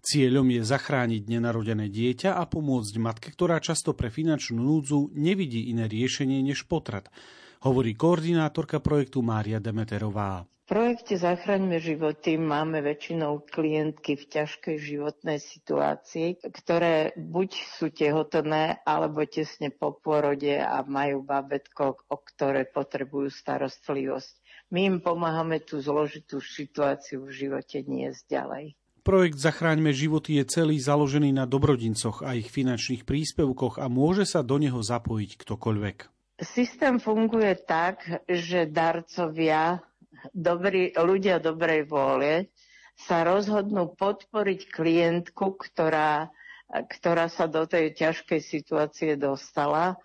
Cieľom 0.05 0.45
je 0.53 0.61
zachrániť 0.61 1.25
nenarodené 1.25 1.89
dieťa 1.89 2.37
a 2.37 2.45
pomôcť 2.45 2.95
matke, 3.01 3.33
ktorá 3.33 3.57
často 3.57 3.97
pre 3.97 4.13
finančnú 4.13 4.61
núdzu 4.61 5.17
nevidí 5.17 5.73
iné 5.73 5.89
riešenie 5.89 6.45
než 6.45 6.69
potrat, 6.69 7.09
hovorí 7.65 7.97
koordinátorka 7.97 8.85
projektu 8.85 9.25
Mária 9.25 9.65
Demeterová 9.65 10.45
projekte 10.71 11.19
Zachraňme 11.19 11.83
životy 11.83 12.39
máme 12.39 12.79
väčšinou 12.79 13.43
klientky 13.43 14.15
v 14.15 14.25
ťažkej 14.31 14.77
životnej 14.79 15.43
situácii, 15.43 16.47
ktoré 16.47 17.11
buď 17.19 17.51
sú 17.75 17.91
tehotné, 17.91 18.79
alebo 18.87 19.27
tesne 19.27 19.75
po 19.75 19.99
pôrode 19.99 20.63
a 20.63 20.87
majú 20.87 21.27
babetko, 21.27 21.99
o 22.07 22.17
ktoré 22.23 22.71
potrebujú 22.71 23.35
starostlivosť. 23.35 24.39
My 24.71 24.87
im 24.87 24.97
pomáhame 25.03 25.59
tú 25.59 25.83
zložitú 25.83 26.39
situáciu 26.39 27.27
v 27.27 27.35
živote 27.35 27.83
niesť 27.83 28.23
ďalej. 28.31 28.79
Projekt 29.03 29.43
Zachráňme 29.43 29.91
životy 29.91 30.39
je 30.39 30.47
celý 30.47 30.79
založený 30.79 31.35
na 31.35 31.51
dobrodincoch 31.51 32.23
a 32.23 32.39
ich 32.39 32.47
finančných 32.47 33.03
príspevkoch 33.03 33.83
a 33.83 33.91
môže 33.91 34.23
sa 34.23 34.47
do 34.47 34.63
neho 34.63 34.79
zapojiť 34.79 35.31
ktokoľvek. 35.35 35.97
Systém 36.41 37.03
funguje 37.03 37.53
tak, 37.67 38.25
že 38.25 38.71
darcovia 38.71 39.90
dobrí, 40.33 40.93
ľudia 40.93 41.39
dobrej 41.39 41.89
vôle 41.89 42.51
sa 42.95 43.25
rozhodnú 43.25 43.97
podporiť 43.97 44.69
klientku, 44.69 45.57
ktorá, 45.57 46.29
ktorá 46.69 47.33
sa 47.33 47.49
do 47.49 47.65
tej 47.65 47.97
ťažkej 47.97 48.41
situácie 48.45 49.17
dostala 49.17 49.97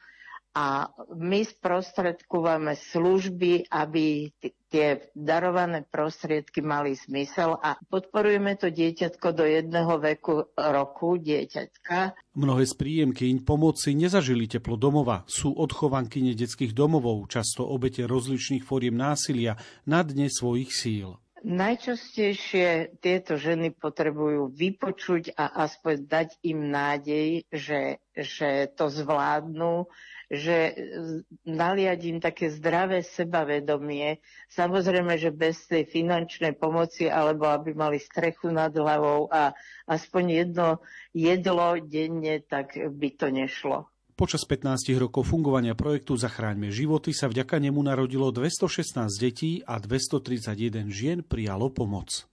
a 0.56 0.88
my 1.12 1.44
sprostredkúvame 1.44 2.80
služby, 2.80 3.68
aby 3.68 4.32
tie 4.72 5.12
darované 5.12 5.84
prostriedky 5.84 6.64
mali 6.64 6.96
zmysel 6.96 7.60
a 7.60 7.76
podporujeme 7.92 8.56
to 8.56 8.72
dieťatko 8.72 9.28
do 9.36 9.44
jedného 9.44 10.00
veku 10.00 10.48
roku 10.56 11.20
dieťatka. 11.20 12.16
Mnohé 12.40 12.64
z 12.64 12.74
príjemkyň 12.80 13.44
pomoci 13.44 14.00
nezažili 14.00 14.48
teplo 14.48 14.80
domova. 14.80 15.28
Sú 15.28 15.52
odchovankyne 15.52 16.32
detských 16.32 16.72
domovov, 16.72 17.28
často 17.28 17.68
obete 17.68 18.08
rozličných 18.08 18.64
fóriem 18.64 18.96
násilia 18.96 19.60
na 19.84 20.08
dne 20.08 20.32
svojich 20.32 20.72
síl. 20.72 21.20
Najčastejšie 21.46 22.98
tieto 23.06 23.38
ženy 23.38 23.70
potrebujú 23.70 24.50
vypočuť 24.50 25.38
a 25.38 25.62
aspoň 25.70 26.10
dať 26.10 26.30
im 26.42 26.74
nádej, 26.74 27.46
že, 27.54 28.02
že 28.18 28.66
to 28.74 28.90
zvládnu, 28.90 29.86
že 30.30 30.74
naliať 31.46 32.00
im 32.06 32.18
také 32.18 32.50
zdravé 32.50 33.06
sebavedomie. 33.06 34.20
Samozrejme, 34.50 35.18
že 35.22 35.30
bez 35.30 35.70
tej 35.70 35.86
finančnej 35.86 36.58
pomoci, 36.58 37.10
alebo 37.10 37.46
aby 37.50 37.78
mali 37.78 38.02
strechu 38.02 38.50
nad 38.50 38.74
hlavou 38.74 39.30
a 39.30 39.54
aspoň 39.86 40.24
jedno 40.46 40.68
jedlo 41.14 41.78
denne, 41.82 42.42
tak 42.46 42.74
by 42.78 43.10
to 43.14 43.30
nešlo. 43.30 43.90
Počas 44.16 44.48
15 44.48 44.96
rokov 44.96 45.28
fungovania 45.28 45.76
projektu 45.76 46.16
Zachráňme 46.16 46.72
životy 46.72 47.12
sa 47.12 47.28
vďaka 47.28 47.60
nemu 47.60 47.84
narodilo 47.84 48.32
216 48.32 49.12
detí 49.20 49.60
a 49.68 49.76
231 49.76 50.88
žien 50.88 51.20
prijalo 51.20 51.68
pomoc. 51.68 52.24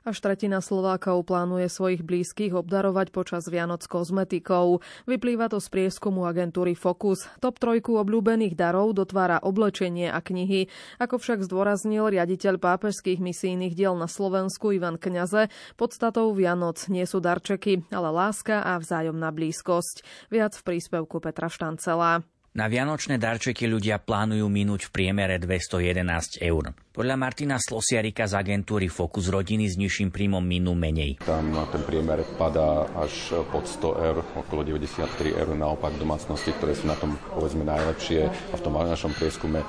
Až 0.00 0.16
tretina 0.24 0.64
Slovákov 0.64 1.28
plánuje 1.28 1.68
svojich 1.68 2.00
blízkych 2.00 2.56
obdarovať 2.56 3.12
počas 3.12 3.44
Vianoc 3.52 3.84
kozmetikou. 3.84 4.80
Vyplýva 5.04 5.52
to 5.52 5.60
z 5.60 5.68
prieskumu 5.68 6.24
agentúry 6.24 6.72
Focus. 6.72 7.28
Top 7.44 7.60
trojku 7.60 8.00
obľúbených 8.00 8.56
darov 8.56 8.96
dotvára 8.96 9.44
oblečenie 9.44 10.08
a 10.08 10.24
knihy. 10.24 10.72
Ako 10.96 11.20
však 11.20 11.44
zdôraznil 11.44 12.16
riaditeľ 12.16 12.56
pápežských 12.56 13.20
misijných 13.20 13.76
diel 13.76 13.92
na 13.92 14.08
Slovensku 14.08 14.72
Ivan 14.72 14.96
Kňaze, 14.96 15.52
podstatou 15.76 16.32
Vianoc 16.32 16.80
nie 16.88 17.04
sú 17.04 17.20
darčeky, 17.20 17.84
ale 17.92 18.08
láska 18.08 18.64
a 18.64 18.80
vzájomná 18.80 19.28
blízkosť. 19.36 20.00
Viac 20.32 20.56
v 20.56 20.64
príspevku 20.64 21.20
Petra 21.20 21.52
Štancela. 21.52 22.24
Na 22.50 22.66
vianočné 22.66 23.14
darčeky 23.14 23.70
ľudia 23.70 24.02
plánujú 24.02 24.50
minúť 24.50 24.90
v 24.90 24.90
priemere 24.90 25.38
211 25.38 26.42
eur. 26.42 26.74
Podľa 26.90 27.14
Martina 27.14 27.54
Slosiarika 27.54 28.26
z 28.26 28.34
agentúry 28.34 28.90
Focus 28.90 29.30
rodiny 29.30 29.70
s 29.70 29.78
nižším 29.78 30.10
príjmom 30.10 30.42
minú 30.42 30.74
menej. 30.74 31.22
Tam 31.22 31.54
ten 31.70 31.86
priemer 31.86 32.26
padá 32.34 32.82
až 32.98 33.30
pod 33.46 33.70
100 33.70 34.10
eur, 34.10 34.16
okolo 34.34 34.66
93 34.66 35.38
eur 35.38 35.54
naopak 35.54 35.94
domácnosti, 36.02 36.50
ktoré 36.50 36.74
sú 36.74 36.90
na 36.90 36.98
tom 36.98 37.14
povedzme 37.30 37.62
najlepšie 37.62 38.26
a 38.26 38.54
v 38.58 38.62
tom 38.66 38.74
našom 38.74 39.14
prieskume 39.14 39.62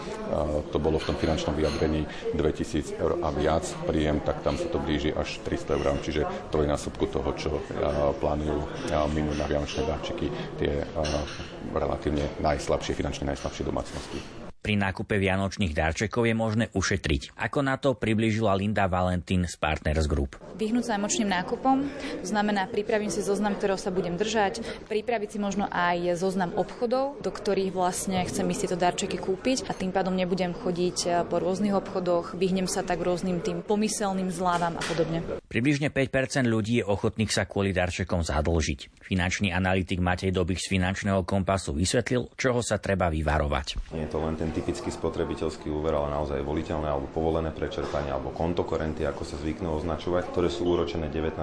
to 0.73 0.81
bolo 0.81 0.97
v 0.97 1.13
tom 1.13 1.17
finančnom 1.21 1.53
vyjadrení 1.53 2.09
2000 2.33 2.97
eur 2.97 3.21
a 3.21 3.29
viac 3.29 3.69
príjem, 3.85 4.17
tak 4.25 4.41
tam 4.41 4.57
sa 4.57 4.65
to 4.65 4.81
blíži 4.81 5.13
až 5.13 5.45
300 5.45 5.77
eur, 5.77 6.01
čiže 6.01 6.25
to 6.49 6.65
je 6.65 6.73
násobku 6.73 7.05
toho, 7.05 7.37
čo 7.37 7.61
plánujú 8.17 8.65
minúť 9.13 9.37
na 9.37 9.45
vianočné 9.45 9.85
darčeky 9.85 10.25
tie 10.57 10.89
relatívne 11.69 12.25
najslabšie, 12.41 12.97
finančne 12.97 13.29
najslabšie 13.29 13.61
domácnosti. 13.61 14.40
Pri 14.61 14.77
nákupe 14.77 15.17
vianočných 15.17 15.73
darčekov 15.73 16.29
je 16.29 16.37
možné 16.37 16.65
ušetriť. 16.77 17.33
Ako 17.33 17.65
na 17.65 17.81
to 17.81 17.97
priblížila 17.97 18.53
Linda 18.53 18.85
Valentín 18.85 19.49
z 19.49 19.57
Partners 19.57 20.05
Group. 20.05 20.37
Vyhnúť 20.53 20.85
sa 20.85 21.01
emočným 21.01 21.33
nákupom, 21.33 21.89
to 22.21 22.27
znamená 22.29 22.69
pripravím 22.69 23.09
si 23.09 23.25
zoznam, 23.25 23.57
ktorého 23.57 23.81
sa 23.81 23.89
budem 23.89 24.21
držať, 24.21 24.61
pripraviť 24.85 25.29
si 25.33 25.39
možno 25.41 25.65
aj 25.65 26.13
zoznam 26.13 26.53
obchodov, 26.53 27.17
do 27.25 27.33
ktorých 27.33 27.73
vlastne 27.73 28.21
chcem 28.29 28.45
si 28.53 28.69
tieto 28.69 28.77
darčeky 28.77 29.17
kúpiť 29.17 29.65
a 29.65 29.73
tým 29.73 29.89
pádom 29.89 30.13
nebudem 30.13 30.53
chodiť 30.53 30.97
eh, 31.09 31.25
po 31.25 31.41
rôznych 31.41 31.73
obchodoch, 31.73 32.37
vyhnem 32.37 32.69
sa 32.69 32.85
tak 32.85 33.01
rôznym 33.01 33.41
tým 33.41 33.65
pomyselným 33.65 34.29
zľavám 34.29 34.77
a 34.77 34.83
podobne. 34.85 35.25
Približne 35.49 35.89
5% 35.89 36.45
ľudí 36.45 36.79
je 36.79 36.85
ochotných 36.85 37.33
sa 37.33 37.49
kvôli 37.49 37.73
darčekom 37.73 38.21
zadlžiť. 38.21 39.09
Finančný 39.09 39.49
analytik 39.49 39.97
Matej 39.97 40.29
Dobich 40.29 40.61
z 40.61 40.77
finančného 40.77 41.25
kompasu 41.25 41.73
vysvetlil, 41.73 42.29
čoho 42.37 42.61
sa 42.61 42.77
treba 42.77 43.09
vyvarovať. 43.09 43.97
Nie 43.97 44.05
je 44.05 44.11
to 44.13 44.21
len 44.21 44.37
ten 44.37 44.50
typický 44.51 44.91
spotrebiteľský 44.91 45.71
úver, 45.71 45.95
ale 45.95 46.13
naozaj 46.13 46.43
voliteľné 46.43 46.87
alebo 46.91 47.07
povolené 47.09 47.49
prečerpanie 47.55 48.11
alebo 48.11 48.35
kontokorenty, 48.35 49.07
ako 49.07 49.23
sa 49.23 49.39
zvyknú 49.39 49.71
označovať, 49.79 50.29
ktoré 50.29 50.51
sú 50.51 50.67
úročené 50.67 51.07
19%, 51.07 51.39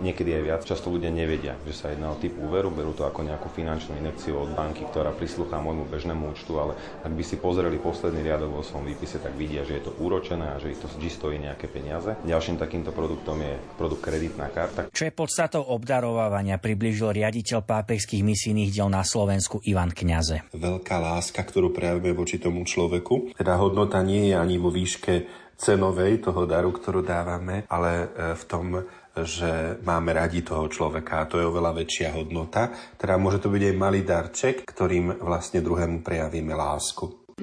niekedy 0.00 0.30
aj 0.40 0.42
viac. 0.42 0.60
Často 0.64 0.88
ľudia 0.88 1.12
nevedia, 1.12 1.54
že 1.68 1.74
sa 1.76 1.92
jedná 1.92 2.10
o 2.10 2.16
typ 2.16 2.32
úveru, 2.40 2.72
berú 2.72 2.96
to 2.96 3.04
ako 3.04 3.22
nejakú 3.22 3.52
finančnú 3.52 4.00
inekciu 4.00 4.40
od 4.40 4.56
banky, 4.56 4.88
ktorá 4.88 5.12
prislúcha 5.12 5.60
môjmu 5.60 5.84
bežnému 5.92 6.32
účtu, 6.32 6.56
ale 6.56 6.72
ak 7.04 7.12
by 7.12 7.22
si 7.22 7.36
pozreli 7.36 7.76
posledný 7.76 8.24
riadok 8.24 8.50
vo 8.56 8.62
svojom 8.64 8.88
výpise, 8.88 9.20
tak 9.20 9.36
vidia, 9.36 9.62
že 9.68 9.76
je 9.76 9.82
to 9.90 9.92
úročené 10.00 10.56
a 10.56 10.56
že 10.56 10.72
ich 10.72 10.80
to 10.80 10.88
vždy 10.88 11.08
stojí 11.12 11.36
nejaké 11.36 11.68
peniaze. 11.68 12.16
Ďalším 12.24 12.56
takýmto 12.56 12.96
produktom 12.96 13.44
je 13.44 13.60
produkt 13.76 14.00
kreditná 14.08 14.48
karta. 14.48 14.88
Čo 14.88 15.04
je 15.04 15.12
podstatou 15.12 15.60
obdarovávania, 15.68 16.56
priblížil 16.56 17.12
riaditeľ 17.12 17.60
pápežských 17.66 18.24
misijných 18.24 18.70
diel 18.72 18.88
na 18.88 19.04
Slovensku 19.04 19.60
Ivan 19.68 19.92
Kňaze. 19.92 20.48
Veľká 20.54 20.96
láska, 21.02 21.44
ktorú 21.44 21.74
prejavujeme 21.74 22.13
voči 22.14 22.40
tomu 22.40 22.62
človeku. 22.64 23.34
Teda 23.34 23.58
hodnota 23.58 24.00
nie 24.00 24.32
je 24.32 24.34
ani 24.38 24.56
vo 24.56 24.70
výške 24.70 25.44
cenovej 25.58 26.22
toho 26.24 26.46
daru, 26.46 26.74
ktorú 26.74 27.02
dávame, 27.02 27.66
ale 27.70 27.90
e, 27.92 28.06
v 28.34 28.44
tom, 28.46 28.66
že 29.14 29.78
máme 29.86 30.10
radi 30.10 30.42
toho 30.42 30.66
človeka 30.66 31.22
a 31.22 31.28
to 31.30 31.38
je 31.38 31.46
oveľa 31.46 31.84
väčšia 31.84 32.14
hodnota. 32.14 32.74
Teda 32.98 33.14
môže 33.14 33.38
to 33.38 33.50
byť 33.50 33.62
aj 33.70 33.74
malý 33.78 34.00
darček, 34.02 34.66
ktorým 34.66 35.22
vlastne 35.22 35.62
druhému 35.62 36.02
prejavíme 36.02 36.50
lásku. 36.50 37.34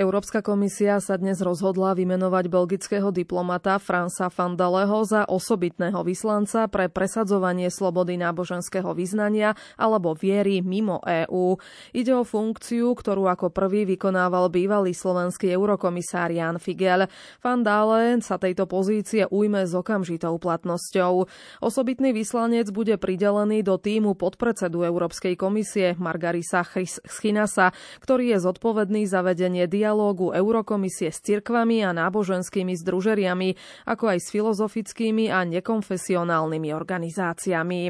Európska 0.00 0.40
komisia 0.40 0.96
sa 0.96 1.20
dnes 1.20 1.44
rozhodla 1.44 1.92
vymenovať 1.92 2.48
belgického 2.48 3.12
diplomata 3.12 3.76
Fransa 3.76 4.32
Fandaleho 4.32 5.04
za 5.04 5.28
osobitného 5.28 6.00
vyslanca 6.08 6.72
pre 6.72 6.88
presadzovanie 6.88 7.68
slobody 7.68 8.16
náboženského 8.16 8.96
vyznania 8.96 9.52
alebo 9.76 10.16
viery 10.16 10.64
mimo 10.64 11.04
EÚ. 11.04 11.60
Ide 11.92 12.16
o 12.16 12.24
funkciu, 12.24 12.96
ktorú 12.96 13.28
ako 13.28 13.52
prvý 13.52 13.84
vykonával 13.84 14.48
bývalý 14.48 14.96
slovenský 14.96 15.52
eurokomisár 15.52 16.32
Jan 16.32 16.56
Figel. 16.56 17.04
Fandale 17.36 18.24
sa 18.24 18.40
tejto 18.40 18.64
pozície 18.64 19.28
ujme 19.28 19.68
s 19.68 19.76
okamžitou 19.76 20.40
platnosťou. 20.40 21.28
Osobitný 21.60 22.16
vyslanec 22.16 22.72
bude 22.72 22.96
pridelený 22.96 23.60
do 23.60 23.76
týmu 23.76 24.16
podpredsedu 24.16 24.80
Európskej 24.80 25.36
komisie 25.36 25.92
Margarisa 26.00 26.64
Schinasa, 27.04 27.76
ktorý 28.00 28.32
je 28.32 28.48
zodpovedný 28.48 29.04
za 29.04 29.20
vedenie 29.20 29.68
dialógu 29.68 29.89
Eurokomisie 30.32 31.10
s 31.10 31.22
cirkvami 31.22 31.82
a 31.82 31.90
náboženskými 31.90 32.74
združeriami, 32.78 33.56
ako 33.90 34.04
aj 34.14 34.18
s 34.22 34.28
filozofickými 34.32 35.28
a 35.28 35.44
nekonfesionálnymi 35.44 36.70
organizáciami. 36.72 37.80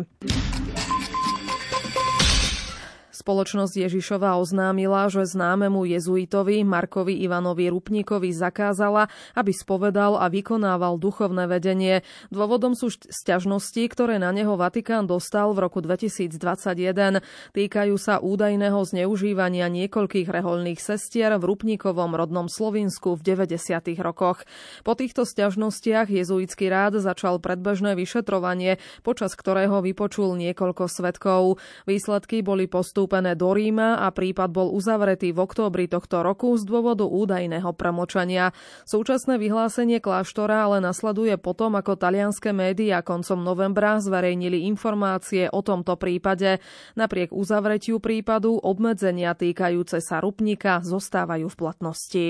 Spoločnosť 3.21 3.85
Ježišova 3.85 4.41
oznámila, 4.41 5.05
že 5.13 5.29
známemu 5.29 5.85
jezuitovi 5.85 6.65
Markovi 6.65 7.21
Ivanovi 7.21 7.69
Rupníkovi 7.69 8.33
zakázala, 8.33 9.13
aby 9.37 9.53
spovedal 9.53 10.17
a 10.17 10.33
vykonával 10.33 10.97
duchovné 10.97 11.45
vedenie. 11.45 12.01
Dôvodom 12.33 12.73
sú 12.73 12.89
sťažnosti, 12.89 13.93
ktoré 13.93 14.17
na 14.17 14.33
neho 14.33 14.57
Vatikán 14.57 15.05
dostal 15.05 15.53
v 15.53 15.69
roku 15.69 15.85
2021. 15.85 17.21
Týkajú 17.53 17.95
sa 18.01 18.25
údajného 18.25 18.81
zneužívania 18.89 19.69
niekoľkých 19.69 20.33
reholných 20.33 20.81
sestier 20.81 21.37
v 21.37 21.45
Rupníkovom 21.45 22.17
rodnom 22.17 22.49
Slovinsku 22.49 23.21
v 23.21 23.37
90. 23.37 24.01
rokoch. 24.01 24.49
Po 24.81 24.97
týchto 24.97 25.29
sťažnostiach 25.29 26.09
jezuitský 26.09 26.73
rád 26.73 27.05
začal 27.05 27.37
predbežné 27.37 28.01
vyšetrovanie, 28.01 28.81
počas 29.05 29.37
ktorého 29.37 29.85
vypočul 29.85 30.41
niekoľko 30.41 30.89
svetkov. 30.89 31.61
Výsledky 31.85 32.41
boli 32.41 32.65
postup 32.65 33.10
postúpené 33.11 33.35
do 33.35 33.51
Ríma 33.51 34.07
a 34.07 34.15
prípad 34.15 34.55
bol 34.55 34.71
uzavretý 34.71 35.35
v 35.35 35.43
októbri 35.43 35.91
tohto 35.91 36.23
roku 36.23 36.55
z 36.55 36.63
dôvodu 36.63 37.03
údajného 37.03 37.75
premočania. 37.75 38.55
Súčasné 38.87 39.35
vyhlásenie 39.35 39.99
kláštora 39.99 40.71
ale 40.71 40.79
nasleduje 40.79 41.35
potom, 41.35 41.75
ako 41.75 41.99
talianské 41.99 42.55
médiá 42.55 43.03
koncom 43.03 43.43
novembra 43.43 43.99
zverejnili 43.99 44.63
informácie 44.71 45.51
o 45.51 45.59
tomto 45.59 45.99
prípade. 45.99 46.63
Napriek 46.95 47.35
uzavretiu 47.35 47.99
prípadu 47.99 48.63
obmedzenia 48.63 49.35
týkajúce 49.35 49.99
sa 49.99 50.23
Rupnika 50.23 50.79
zostávajú 50.87 51.51
v 51.51 51.59
platnosti. 51.59 52.27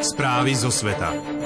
Správy 0.00 0.56
zo 0.56 0.72
sveta. 0.72 1.37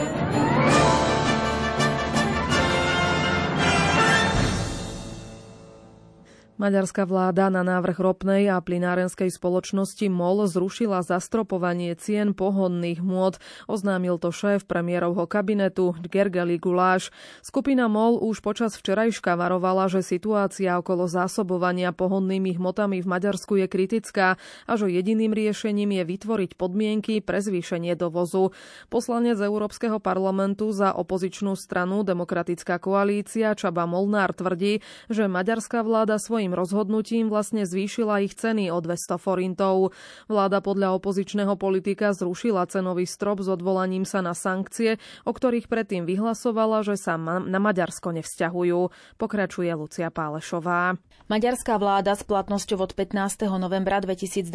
Maďarská 6.62 7.10
vláda 7.10 7.50
na 7.50 7.66
návrh 7.66 7.98
ropnej 7.98 8.46
a 8.46 8.62
plinárenskej 8.62 9.34
spoločnosti 9.34 10.06
MOL 10.06 10.46
zrušila 10.46 11.02
zastropovanie 11.02 11.98
cien 11.98 12.38
pohodných 12.38 13.02
môd. 13.02 13.42
Oznámil 13.66 14.14
to 14.22 14.30
šéf 14.30 14.62
premiérovho 14.70 15.26
kabinetu 15.26 15.98
Gergely 16.06 16.62
Guláš. 16.62 17.10
Skupina 17.42 17.90
MOL 17.90 18.22
už 18.22 18.46
počas 18.46 18.78
včerajška 18.78 19.34
varovala, 19.34 19.90
že 19.90 20.06
situácia 20.06 20.78
okolo 20.78 21.10
zásobovania 21.10 21.90
pohodnými 21.90 22.54
hmotami 22.54 23.02
v 23.02 23.10
Maďarsku 23.10 23.58
je 23.58 23.66
kritická 23.66 24.38
a 24.62 24.72
že 24.78 24.86
jediným 24.86 25.34
riešením 25.34 25.98
je 25.98 26.04
vytvoriť 26.14 26.54
podmienky 26.54 27.26
pre 27.26 27.42
zvýšenie 27.42 27.98
dovozu. 27.98 28.54
Poslanec 28.86 29.42
Európskeho 29.42 29.98
parlamentu 29.98 30.70
za 30.70 30.94
opozičnú 30.94 31.58
stranu 31.58 32.06
Demokratická 32.06 32.78
koalícia 32.78 33.58
Čaba 33.58 33.82
Molnár 33.90 34.30
tvrdí, 34.30 34.78
že 35.10 35.26
maďarská 35.26 35.82
vláda 35.82 36.22
svojim 36.22 36.51
svojím 36.52 36.68
rozhodnutím 36.68 37.24
vlastne 37.32 37.64
zvýšila 37.64 38.20
ich 38.28 38.36
ceny 38.36 38.68
o 38.68 38.76
200 38.84 39.16
forintov. 39.16 39.96
Vláda 40.28 40.60
podľa 40.60 41.00
opozičného 41.00 41.56
politika 41.56 42.12
zrušila 42.12 42.68
cenový 42.68 43.08
strop 43.08 43.40
s 43.40 43.48
odvolaním 43.48 44.04
sa 44.04 44.20
na 44.20 44.36
sankcie, 44.36 45.00
o 45.24 45.32
ktorých 45.32 45.72
predtým 45.72 46.04
vyhlasovala, 46.04 46.84
že 46.84 47.00
sa 47.00 47.16
na 47.16 47.56
Maďarsko 47.56 48.12
nevzťahujú. 48.20 48.80
Pokračuje 49.16 49.72
Lucia 49.72 50.12
Pálešová. 50.12 51.00
Maďarská 51.32 51.80
vláda 51.80 52.12
s 52.12 52.20
platnosťou 52.28 52.84
od 52.84 52.92
15. 52.92 53.48
novembra 53.56 54.04
2021 54.04 54.52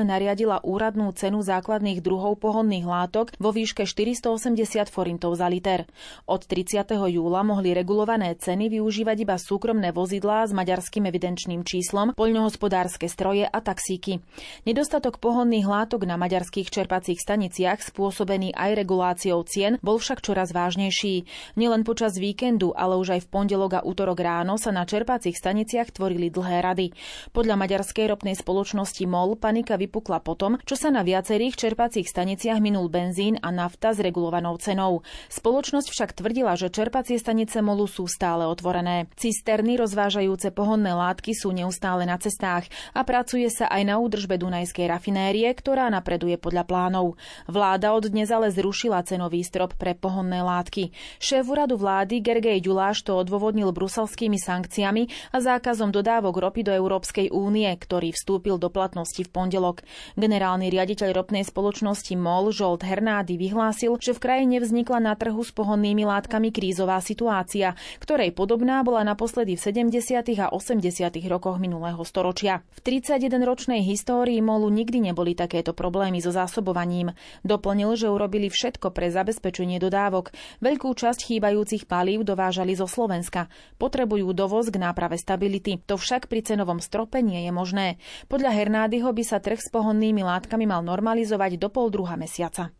nariadila 0.00 0.64
úradnú 0.64 1.12
cenu 1.12 1.44
základných 1.44 2.00
druhov 2.00 2.40
pohonných 2.40 2.88
látok 2.88 3.36
vo 3.36 3.52
výške 3.52 3.84
480 3.84 4.88
forintov 4.88 5.36
za 5.36 5.52
liter. 5.52 5.84
Od 6.24 6.40
30. 6.40 6.88
júla 7.12 7.44
mohli 7.44 7.76
regulované 7.76 8.32
ceny 8.32 8.72
využívať 8.72 9.28
iba 9.28 9.36
súkromné 9.36 9.92
vozidlá 9.92 10.48
s 10.48 10.56
maďarským 10.56 11.07
evidenčným 11.08 11.64
číslom, 11.64 12.12
poľnohospodárske 12.12 13.08
stroje 13.08 13.48
a 13.48 13.58
taxíky. 13.64 14.20
Nedostatok 14.68 15.16
pohonných 15.16 15.64
látok 15.64 16.04
na 16.04 16.20
maďarských 16.20 16.68
čerpacích 16.68 17.16
staniciach 17.16 17.80
spôsobený 17.80 18.52
aj 18.52 18.70
reguláciou 18.76 19.40
cien 19.48 19.80
bol 19.80 19.96
však 19.96 20.20
čoraz 20.20 20.52
vážnejší. 20.52 21.24
Nielen 21.56 21.88
počas 21.88 22.20
víkendu, 22.20 22.76
ale 22.76 23.00
už 23.00 23.16
aj 23.16 23.20
v 23.24 23.30
pondelok 23.32 23.80
a 23.80 23.84
útorok 23.86 24.20
ráno 24.20 24.60
sa 24.60 24.68
na 24.68 24.84
čerpacích 24.84 25.34
staniciach 25.34 25.96
tvorili 25.96 26.28
dlhé 26.28 26.60
rady. 26.60 26.92
Podľa 27.32 27.56
maďarskej 27.56 28.12
ropnej 28.12 28.36
spoločnosti 28.36 29.08
MOL 29.08 29.40
panika 29.40 29.80
vypukla 29.80 30.20
potom, 30.20 30.60
čo 30.68 30.76
sa 30.76 30.92
na 30.92 31.00
viacerých 31.00 31.56
čerpacích 31.56 32.04
staniciach 32.04 32.60
minul 32.60 32.92
benzín 32.92 33.40
a 33.40 33.48
nafta 33.48 33.96
s 33.96 34.02
regulovanou 34.02 34.58
cenou. 34.60 35.00
Spoločnosť 35.32 35.88
však 35.88 36.10
tvrdila, 36.18 36.58
že 36.58 36.68
čerpacie 36.68 37.16
stanice 37.16 37.62
MOLu 37.62 37.86
sú 37.86 38.10
stále 38.10 38.44
otvorené. 38.44 39.06
Cisterny 39.14 39.78
rozvážajúce 39.78 40.50
pohonné 40.50 40.97
látky 40.98 41.30
sú 41.30 41.54
neustále 41.54 42.02
na 42.02 42.18
cestách 42.18 42.66
a 42.90 43.06
pracuje 43.06 43.46
sa 43.46 43.70
aj 43.70 43.82
na 43.86 44.02
údržbe 44.02 44.34
Dunajskej 44.34 44.90
rafinérie, 44.90 45.46
ktorá 45.54 45.86
napreduje 45.86 46.34
podľa 46.34 46.66
plánov. 46.66 47.14
Vláda 47.46 47.94
od 47.94 48.10
dnes 48.10 48.34
ale 48.34 48.50
zrušila 48.50 49.06
cenový 49.06 49.46
strop 49.46 49.78
pre 49.78 49.94
pohonné 49.94 50.42
látky. 50.42 50.90
Šéf 51.22 51.46
úradu 51.46 51.78
vlády 51.78 52.18
Gergej 52.18 52.58
Ďuláš 52.58 53.06
to 53.06 53.14
odôvodnil 53.14 53.70
bruselskými 53.70 54.42
sankciami 54.42 55.30
a 55.30 55.38
zákazom 55.38 55.94
dodávok 55.94 56.42
ropy 56.42 56.66
do 56.66 56.72
Európskej 56.74 57.30
únie, 57.30 57.70
ktorý 57.70 58.10
vstúpil 58.10 58.58
do 58.58 58.66
platnosti 58.72 59.22
v 59.22 59.30
pondelok. 59.30 59.86
Generálny 60.18 60.72
riaditeľ 60.74 61.14
ropnej 61.14 61.46
spoločnosti 61.46 62.18
MOL 62.18 62.50
Žolt 62.50 62.82
Hernády 62.82 63.38
vyhlásil, 63.38 63.94
že 64.02 64.16
v 64.16 64.22
krajine 64.24 64.56
vznikla 64.58 64.98
na 64.98 65.14
trhu 65.14 65.44
s 65.44 65.54
pohonnými 65.54 66.02
látkami 66.02 66.50
krízová 66.50 66.98
situácia, 66.98 67.78
ktorej 68.02 68.34
podobná 68.34 68.80
bola 68.82 69.06
naposledy 69.06 69.54
v 69.54 69.92
70. 69.92 70.42
a 70.42 70.50
80 70.50 70.87
rokoch 71.28 71.60
minulého 71.60 72.00
storočia. 72.02 72.64
V 72.78 72.80
31-ročnej 72.84 73.84
histórii 73.84 74.40
MOLu 74.40 74.72
nikdy 74.72 75.12
neboli 75.12 75.36
takéto 75.36 75.76
problémy 75.76 76.18
so 76.24 76.32
zásobovaním. 76.32 77.12
Doplnil, 77.44 77.94
že 77.94 78.08
urobili 78.08 78.48
všetko 78.48 78.90
pre 78.90 79.12
zabezpečenie 79.12 79.76
dodávok. 79.78 80.32
Veľkú 80.64 80.90
časť 80.96 81.28
chýbajúcich 81.28 81.84
palív 81.84 82.24
dovážali 82.24 82.72
zo 82.72 82.88
Slovenska. 82.88 83.52
Potrebujú 83.76 84.32
dovoz 84.32 84.72
k 84.72 84.80
náprave 84.80 85.20
stability. 85.20 85.80
To 85.84 86.00
však 86.00 86.26
pri 86.26 86.42
cenovom 86.42 86.80
strope 86.80 87.20
nie 87.20 87.44
je 87.44 87.52
možné. 87.52 87.86
Podľa 88.32 88.56
Hernádyho 88.56 89.12
by 89.12 89.24
sa 89.24 89.38
trh 89.38 89.60
s 89.60 89.68
pohonnými 89.68 90.24
látkami 90.24 90.64
mal 90.64 90.80
normalizovať 90.80 91.60
do 91.60 91.68
pol 91.70 91.92
druha 91.92 92.16
mesiaca. 92.16 92.72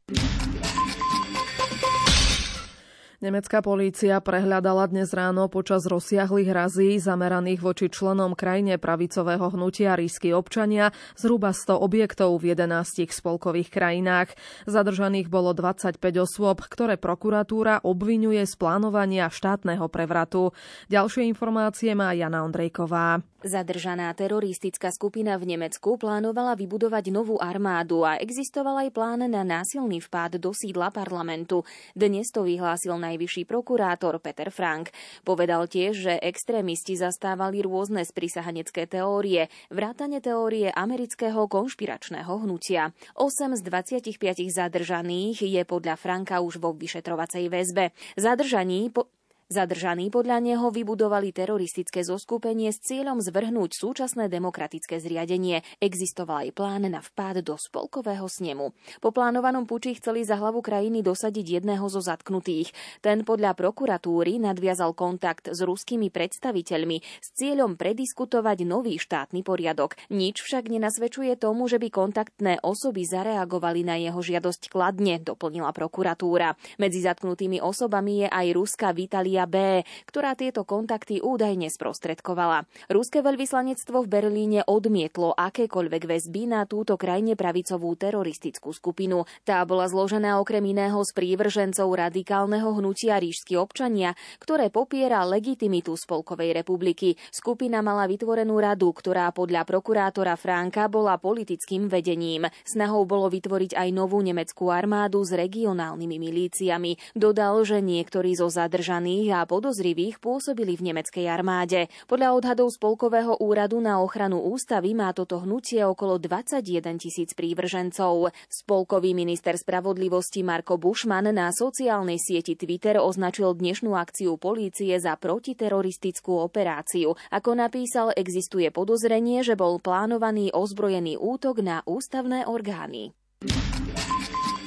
Nemecká 3.18 3.66
polícia 3.66 4.14
prehľadala 4.22 4.94
dnes 4.94 5.10
ráno 5.10 5.50
počas 5.50 5.90
rozsiahlých 5.90 6.54
razí 6.54 7.02
zameraných 7.02 7.58
voči 7.58 7.90
členom 7.90 8.38
krajine 8.38 8.78
pravicového 8.78 9.58
hnutia 9.58 9.98
rísky 9.98 10.30
občania 10.30 10.94
zhruba 11.18 11.50
100 11.50 11.82
objektov 11.82 12.38
v 12.38 12.54
11 12.54 13.10
spolkových 13.10 13.74
krajinách. 13.74 14.38
Zadržaných 14.70 15.26
bolo 15.34 15.50
25 15.50 15.98
osôb, 15.98 16.62
ktoré 16.62 16.94
prokuratúra 16.94 17.82
obvinuje 17.82 18.46
z 18.46 18.54
plánovania 18.54 19.26
štátneho 19.26 19.90
prevratu. 19.90 20.54
Ďalšie 20.86 21.26
informácie 21.26 21.98
má 21.98 22.14
Jana 22.14 22.46
Ondrejková. 22.46 23.26
Zadržaná 23.38 24.10
teroristická 24.18 24.90
skupina 24.90 25.38
v 25.38 25.54
Nemecku 25.54 25.94
plánovala 25.94 26.58
vybudovať 26.58 27.14
novú 27.14 27.38
armádu 27.38 28.02
a 28.02 28.18
existoval 28.18 28.82
aj 28.82 28.90
plán 28.90 29.22
na 29.30 29.46
násilný 29.46 30.02
vpád 30.02 30.42
do 30.42 30.50
sídla 30.50 30.90
parlamentu. 30.90 31.62
Dnes 31.94 32.34
to 32.34 32.42
vyhlásil 32.42 32.98
na 32.98 33.07
najvyšší 33.08 33.48
prokurátor 33.48 34.20
Peter 34.20 34.52
Frank. 34.52 34.92
Povedal 35.24 35.64
tiež, 35.66 35.94
že 35.96 36.14
extrémisti 36.20 36.94
zastávali 36.94 37.64
rôzne 37.64 38.04
sprisahanecké 38.04 38.84
teórie, 38.84 39.48
vrátane 39.72 40.20
teórie 40.20 40.68
amerického 40.68 41.48
konšpiračného 41.48 42.44
hnutia. 42.44 42.92
8 43.16 43.58
z 43.58 43.62
25 43.64 44.44
zadržaných 44.52 45.42
je 45.42 45.62
podľa 45.64 45.96
Franka 45.98 46.38
už 46.44 46.60
vo 46.62 46.76
vyšetrovacej 46.76 47.48
väzbe. 47.48 47.90
Zadržaní 48.14 48.92
po 48.94 49.17
Zadržaní 49.48 50.12
podľa 50.12 50.44
neho 50.44 50.68
vybudovali 50.68 51.32
teroristické 51.32 52.04
zoskupenie 52.04 52.68
s 52.68 52.84
cieľom 52.84 53.16
zvrhnúť 53.16 53.80
súčasné 53.80 54.28
demokratické 54.28 55.00
zriadenie. 55.00 55.64
Existoval 55.80 56.44
aj 56.44 56.50
plán 56.52 56.84
na 56.84 57.00
vpád 57.00 57.40
do 57.40 57.56
spolkového 57.56 58.28
snemu. 58.28 58.76
Po 59.00 59.08
plánovanom 59.08 59.64
puči 59.64 59.96
chceli 59.96 60.28
za 60.28 60.36
hlavu 60.36 60.60
krajiny 60.60 61.00
dosadiť 61.00 61.64
jedného 61.64 61.80
zo 61.88 62.04
zatknutých. 62.04 62.76
Ten 63.00 63.24
podľa 63.24 63.56
prokuratúry 63.56 64.36
nadviazal 64.36 64.92
kontakt 64.92 65.48
s 65.48 65.64
ruskými 65.64 66.12
predstaviteľmi 66.12 67.00
s 67.00 67.32
cieľom 67.32 67.80
prediskutovať 67.80 68.68
nový 68.68 69.00
štátny 69.00 69.40
poriadok. 69.48 69.96
Nič 70.12 70.44
však 70.44 70.68
nenasvedčuje 70.68 71.40
tomu, 71.40 71.72
že 71.72 71.80
by 71.80 71.88
kontaktné 71.88 72.60
osoby 72.60 73.08
zareagovali 73.08 73.80
na 73.80 73.96
jeho 73.96 74.20
žiadosť 74.20 74.68
kladne, 74.68 75.24
doplnila 75.24 75.72
prokuratúra. 75.72 76.52
Medzi 76.76 77.00
zatknutými 77.00 77.64
osobami 77.64 78.22
je 78.22 78.28
aj 78.28 78.46
ruská 78.52 78.92
Vitalia 78.92 79.37
Mária 79.38 79.46
B., 79.46 79.86
ktorá 80.10 80.34
tieto 80.34 80.66
kontakty 80.66 81.22
údajne 81.22 81.70
sprostredkovala. 81.70 82.66
Ruské 82.90 83.22
veľvyslanectvo 83.22 84.02
v 84.02 84.10
Berlíne 84.10 84.60
odmietlo 84.66 85.30
akékoľvek 85.38 86.10
väzby 86.10 86.50
na 86.50 86.66
túto 86.66 86.98
krajine 86.98 87.38
pravicovú 87.38 87.94
teroristickú 87.94 88.74
skupinu. 88.74 89.30
Tá 89.46 89.62
bola 89.62 89.86
zložená 89.86 90.42
okrem 90.42 90.66
iného 90.66 90.98
z 91.06 91.14
prívržencov 91.14 91.86
radikálneho 91.86 92.66
hnutia 92.82 93.22
ríšsky 93.22 93.54
občania, 93.54 94.18
ktoré 94.42 94.74
popiera 94.74 95.22
legitimitu 95.22 95.94
Spolkovej 95.94 96.58
republiky. 96.58 97.14
Skupina 97.30 97.78
mala 97.78 98.10
vytvorenú 98.10 98.58
radu, 98.58 98.90
ktorá 98.90 99.30
podľa 99.30 99.62
prokurátora 99.62 100.34
Franka 100.34 100.90
bola 100.90 101.14
politickým 101.14 101.86
vedením. 101.86 102.50
Snahou 102.66 103.06
bolo 103.06 103.30
vytvoriť 103.30 103.78
aj 103.78 103.88
novú 103.94 104.18
nemeckú 104.18 104.74
armádu 104.74 105.22
s 105.22 105.30
regionálnymi 105.30 106.16
milíciami. 106.18 106.98
Dodal, 107.14 107.62
že 107.62 107.78
niektorí 107.78 108.34
zo 108.34 108.48
zadržaných 108.50 109.27
a 109.30 109.44
podozrivých 109.44 110.18
pôsobili 110.18 110.74
v 110.74 110.90
nemeckej 110.92 111.26
armáde. 111.28 111.92
Podľa 112.08 112.34
odhadov 112.34 112.72
Spolkového 112.72 113.36
úradu 113.38 113.78
na 113.78 114.00
ochranu 114.00 114.40
ústavy 114.48 114.96
má 114.96 115.12
toto 115.12 115.44
hnutie 115.44 115.84
okolo 115.84 116.16
21 116.16 116.96
tisíc 116.96 117.36
prívržencov. 117.36 118.32
Spolkový 118.48 119.12
minister 119.12 119.60
spravodlivosti 119.60 120.40
Marko 120.40 120.80
Bušman 120.80 121.28
na 121.30 121.52
sociálnej 121.52 122.16
sieti 122.16 122.56
Twitter 122.56 122.96
označil 122.96 123.52
dnešnú 123.52 123.92
akciu 123.92 124.40
polície 124.40 124.96
za 124.96 125.14
protiteroristickú 125.20 126.40
operáciu. 126.40 127.12
Ako 127.28 127.52
napísal, 127.52 128.16
existuje 128.16 128.72
podozrenie, 128.72 129.44
že 129.44 129.58
bol 129.58 129.76
plánovaný 129.78 130.50
ozbrojený 130.56 131.20
útok 131.20 131.60
na 131.60 131.84
ústavné 131.84 132.48
orgány. 132.48 133.12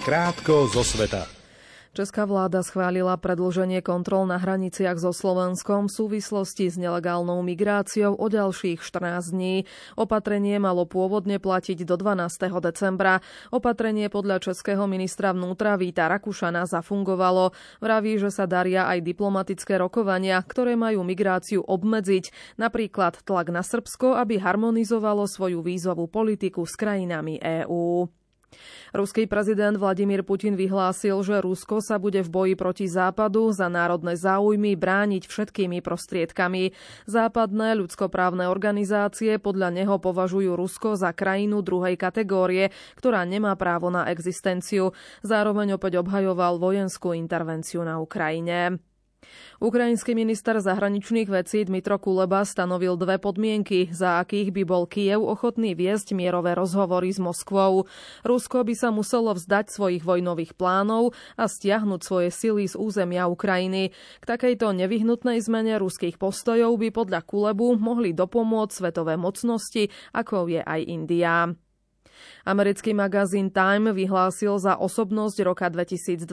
Krátko 0.01 0.65
zo 0.69 0.81
sveta. 0.81 1.40
Česká 1.91 2.23
vláda 2.23 2.63
schválila 2.63 3.19
predlženie 3.19 3.83
kontrol 3.83 4.23
na 4.23 4.39
hraniciach 4.39 4.95
so 4.95 5.11
Slovenskom 5.11 5.91
v 5.91 5.95
súvislosti 5.99 6.71
s 6.71 6.79
nelegálnou 6.79 7.43
migráciou 7.43 8.15
o 8.15 8.31
ďalších 8.31 8.79
14 8.79 9.35
dní. 9.35 9.67
Opatrenie 9.99 10.55
malo 10.55 10.87
pôvodne 10.87 11.35
platiť 11.35 11.83
do 11.83 11.99
12. 11.99 12.47
decembra. 12.63 13.19
Opatrenie 13.51 14.07
podľa 14.07 14.39
českého 14.39 14.87
ministra 14.87 15.35
vnútra 15.35 15.75
Víta 15.75 16.07
Rakušana 16.07 16.63
zafungovalo. 16.63 17.51
Vraví, 17.83 18.23
že 18.23 18.31
sa 18.31 18.47
daria 18.47 18.87
aj 18.87 19.03
diplomatické 19.03 19.75
rokovania, 19.75 20.39
ktoré 20.47 20.79
majú 20.79 21.03
migráciu 21.03 21.59
obmedziť, 21.59 22.55
napríklad 22.55 23.19
tlak 23.27 23.51
na 23.51 23.67
Srbsko, 23.67 24.15
aby 24.15 24.39
harmonizovalo 24.39 25.27
svoju 25.27 25.59
vízovú 25.59 26.07
politiku 26.07 26.63
s 26.63 26.79
krajinami 26.79 27.35
EÚ. 27.43 28.20
Ruský 28.91 29.23
prezident 29.23 29.79
Vladimír 29.79 30.19
Putin 30.27 30.59
vyhlásil, 30.59 31.15
že 31.23 31.39
Rusko 31.39 31.79
sa 31.79 31.95
bude 31.95 32.19
v 32.19 32.29
boji 32.29 32.53
proti 32.59 32.85
Západu 32.91 33.55
za 33.55 33.71
národné 33.71 34.19
záujmy 34.19 34.75
brániť 34.75 35.31
všetkými 35.31 35.79
prostriedkami. 35.79 36.75
Západné 37.07 37.79
ľudskoprávne 37.79 38.51
organizácie 38.51 39.39
podľa 39.39 39.71
neho 39.71 39.95
považujú 39.95 40.59
Rusko 40.59 40.99
za 40.99 41.15
krajinu 41.15 41.63
druhej 41.63 41.95
kategórie, 41.95 42.75
ktorá 42.99 43.23
nemá 43.23 43.55
právo 43.55 43.87
na 43.87 44.11
existenciu. 44.11 44.91
Zároveň 45.23 45.79
opäť 45.79 46.03
obhajoval 46.03 46.59
vojenskú 46.59 47.15
intervenciu 47.15 47.87
na 47.87 48.03
Ukrajine. 48.03 48.90
Ukrajinský 49.61 50.17
minister 50.17 50.57
zahraničných 50.57 51.29
vecí 51.29 51.61
Dmitro 51.61 52.01
Kuleba 52.01 52.41
stanovil 52.41 52.97
dve 52.97 53.21
podmienky, 53.21 53.93
za 53.93 54.17
akých 54.17 54.49
by 54.49 54.63
bol 54.65 54.89
Kiev 54.89 55.21
ochotný 55.21 55.77
viesť 55.77 56.17
mierové 56.17 56.57
rozhovory 56.57 57.13
s 57.13 57.21
Moskvou. 57.21 57.85
Rusko 58.25 58.65
by 58.65 58.73
sa 58.73 58.89
muselo 58.89 59.37
vzdať 59.37 59.69
svojich 59.69 60.01
vojnových 60.01 60.57
plánov 60.57 61.13
a 61.37 61.45
stiahnuť 61.45 62.01
svoje 62.01 62.33
sily 62.33 62.65
z 62.65 62.73
územia 62.73 63.29
Ukrajiny. 63.29 63.93
K 63.93 64.23
takejto 64.25 64.73
nevyhnutnej 64.73 65.37
zmene 65.37 65.77
ruských 65.77 66.17
postojov 66.17 66.81
by 66.81 66.89
podľa 66.89 67.21
Kulebu 67.21 67.77
mohli 67.77 68.17
dopomôcť 68.17 68.73
svetové 68.73 69.13
mocnosti, 69.13 69.93
ako 70.09 70.49
je 70.49 70.65
aj 70.65 70.81
India. 70.89 71.53
Americký 72.43 72.91
magazín 72.91 73.53
Time 73.53 73.93
vyhlásil 73.93 74.57
za 74.57 74.75
osobnosť 74.81 75.37
roka 75.45 75.67
2022 75.69 76.25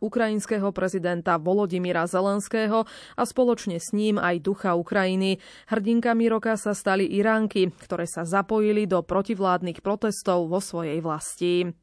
ukrajinského 0.00 0.68
prezidenta 0.70 1.36
Volodymyra 1.36 2.06
Zelenského 2.06 2.86
a 3.18 3.22
spoločne 3.26 3.82
s 3.82 3.90
ním 3.90 4.16
aj 4.22 4.38
ducha 4.40 4.78
Ukrajiny. 4.78 5.42
Hrdinkami 5.68 6.24
roka 6.30 6.54
sa 6.54 6.72
stali 6.72 7.04
Iránky, 7.10 7.74
ktoré 7.82 8.06
sa 8.06 8.22
zapojili 8.22 8.86
do 8.86 9.02
protivládnych 9.02 9.82
protestov 9.82 10.46
vo 10.46 10.62
svojej 10.62 11.02
vlasti. 11.02 11.81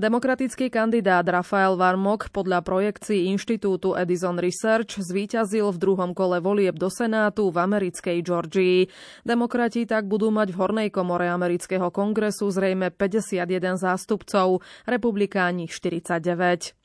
Demokratický 0.00 0.72
kandidát 0.72 1.28
Rafael 1.28 1.76
Varmok 1.76 2.32
podľa 2.32 2.64
projekcií 2.64 3.28
inštitútu 3.28 3.92
Edison 3.92 4.40
Research 4.40 4.96
zvíťazil 4.96 5.68
v 5.68 5.76
druhom 5.76 6.16
kole 6.16 6.40
volieb 6.40 6.80
do 6.80 6.88
Senátu 6.88 7.52
v 7.52 7.60
americkej 7.60 8.24
Georgii. 8.24 8.88
Demokrati 9.28 9.84
tak 9.84 10.08
budú 10.08 10.32
mať 10.32 10.56
v 10.56 10.58
hornej 10.58 10.88
komore 10.88 11.28
amerického 11.28 11.92
kongresu 11.92 12.48
zrejme 12.48 12.88
51 12.88 13.76
zástupcov, 13.76 14.64
republikáni 14.88 15.68
49. 15.68 16.79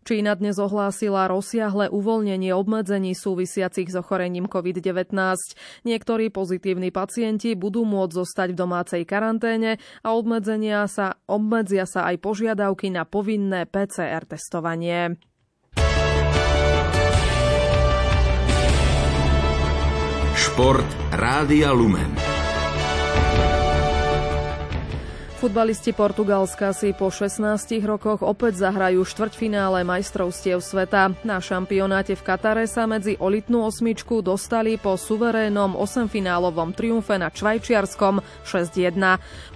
Čína 0.00 0.32
dnes 0.32 0.56
ohlásila 0.56 1.28
rozsiahle 1.28 1.92
uvoľnenie 1.92 2.56
obmedzení 2.56 3.12
súvisiacich 3.12 3.92
s 3.92 3.96
ochorením 4.00 4.48
COVID-19. 4.48 5.12
Niektorí 5.84 6.32
pozitívni 6.32 6.88
pacienti 6.88 7.52
budú 7.52 7.84
môcť 7.84 8.16
zostať 8.16 8.48
v 8.52 8.60
domácej 8.60 9.02
karanténe 9.04 9.76
a 10.00 10.08
obmedzenia 10.16 10.88
sa, 10.88 11.20
obmedzia 11.28 11.84
sa 11.84 12.08
aj 12.08 12.16
požiadavky 12.20 12.88
na 12.88 13.04
povinné 13.04 13.68
PCR 13.68 14.24
testovanie. 14.24 15.20
Šport 20.40 20.88
Rádia 21.12 21.72
Lumen. 21.72 22.19
Futbalisti 25.40 25.96
Portugalska 25.96 26.76
si 26.76 26.92
po 26.92 27.08
16 27.08 27.80
rokoch 27.88 28.20
opäť 28.20 28.60
zahrajú 28.60 29.08
štvrťfinále 29.08 29.88
majstrovstiev 29.88 30.60
sveta. 30.60 31.16
Na 31.24 31.40
šampionáte 31.40 32.12
v 32.12 32.20
Katare 32.20 32.68
sa 32.68 32.84
medzi 32.84 33.16
olitnú 33.16 33.64
osmičku 33.64 34.20
dostali 34.20 34.76
po 34.76 35.00
suverénnom 35.00 35.80
8-finálovom 35.80 36.76
triumfe 36.76 37.16
nad 37.16 37.32
Švajčiarskom 37.32 38.20
6-1. 38.44 39.00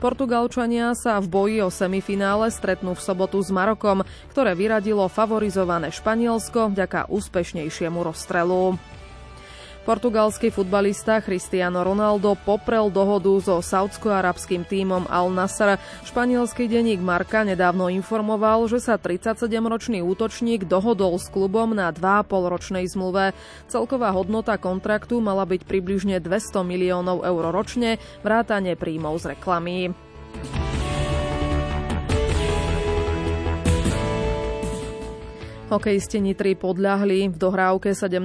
Portugalčania 0.01 0.97
sa 0.97 1.21
v 1.21 1.29
boji 1.29 1.59
o 1.61 1.69
semifinále 1.69 2.49
stretnú 2.49 2.97
v 2.97 3.05
sobotu 3.05 3.45
s 3.45 3.53
Marokom, 3.53 4.09
ktoré 4.33 4.57
vyradilo 4.57 5.05
favorizované 5.13 5.93
Španielsko 5.93 6.73
vďaka 6.73 7.13
úspešnejšiemu 7.13 8.01
rozstrelu. 8.01 8.81
Portugalský 9.85 10.49
futbalista 10.49 11.21
Cristiano 11.21 11.85
Ronaldo 11.85 12.33
poprel 12.41 12.89
dohodu 12.89 13.37
so 13.45 13.61
saudsko-arabským 13.61 14.65
tímom 14.65 15.05
Al 15.13 15.29
Nasr. 15.29 15.77
Španielský 16.09 16.73
denník 16.73 17.05
Marka 17.05 17.45
nedávno 17.45 17.93
informoval, 17.93 18.65
že 18.65 18.81
sa 18.81 18.97
37-ročný 18.97 20.01
útočník 20.01 20.65
dohodol 20.65 21.21
s 21.21 21.29
klubom 21.29 21.77
na 21.77 21.93
2,5-ročnej 21.93 22.89
zmluve. 22.89 23.37
Celková 23.69 24.09
hodnota 24.17 24.57
kontraktu 24.57 25.21
mala 25.21 25.45
byť 25.45 25.69
približne 25.69 26.17
200 26.17 26.65
miliónov 26.65 27.21
eur 27.21 27.53
ročne, 27.53 28.01
vrátane 28.25 28.81
príjmov 28.81 29.21
z 29.21 29.37
reklamy. 29.37 29.93
Hokejisti 35.75 36.23
Nitry 36.23 36.55
podľahli 36.55 37.35
v 37.35 37.35
dohrávke 37.35 37.99
17. 37.99 38.23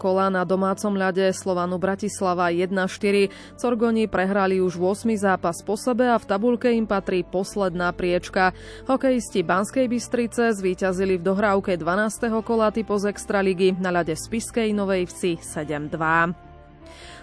kola 0.00 0.32
na 0.32 0.48
domácom 0.48 0.96
ľade 0.96 1.28
Slovanu 1.36 1.76
Bratislava 1.76 2.48
1-4. 2.48 3.28
Corgoni 3.60 4.08
prehrali 4.08 4.64
už 4.64 4.80
8. 4.80 5.04
zápas 5.20 5.60
po 5.60 5.76
sebe 5.76 6.08
a 6.08 6.16
v 6.16 6.24
tabulke 6.24 6.72
im 6.72 6.88
patrí 6.88 7.20
posledná 7.20 7.92
priečka. 7.92 8.56
Hokejisti 8.88 9.44
Banskej 9.44 9.92
Bystrice 9.92 10.56
zvíťazili 10.56 11.20
v 11.20 11.26
dohrávke 11.36 11.76
12. 11.76 12.32
kola 12.40 12.72
typu 12.72 12.96
z 12.96 13.12
Extraligy 13.12 13.76
na 13.76 13.92
ľade 13.92 14.16
Spiskej 14.16 14.72
Novej 14.72 15.12
Vsi 15.12 15.36
7-2. 15.36 16.45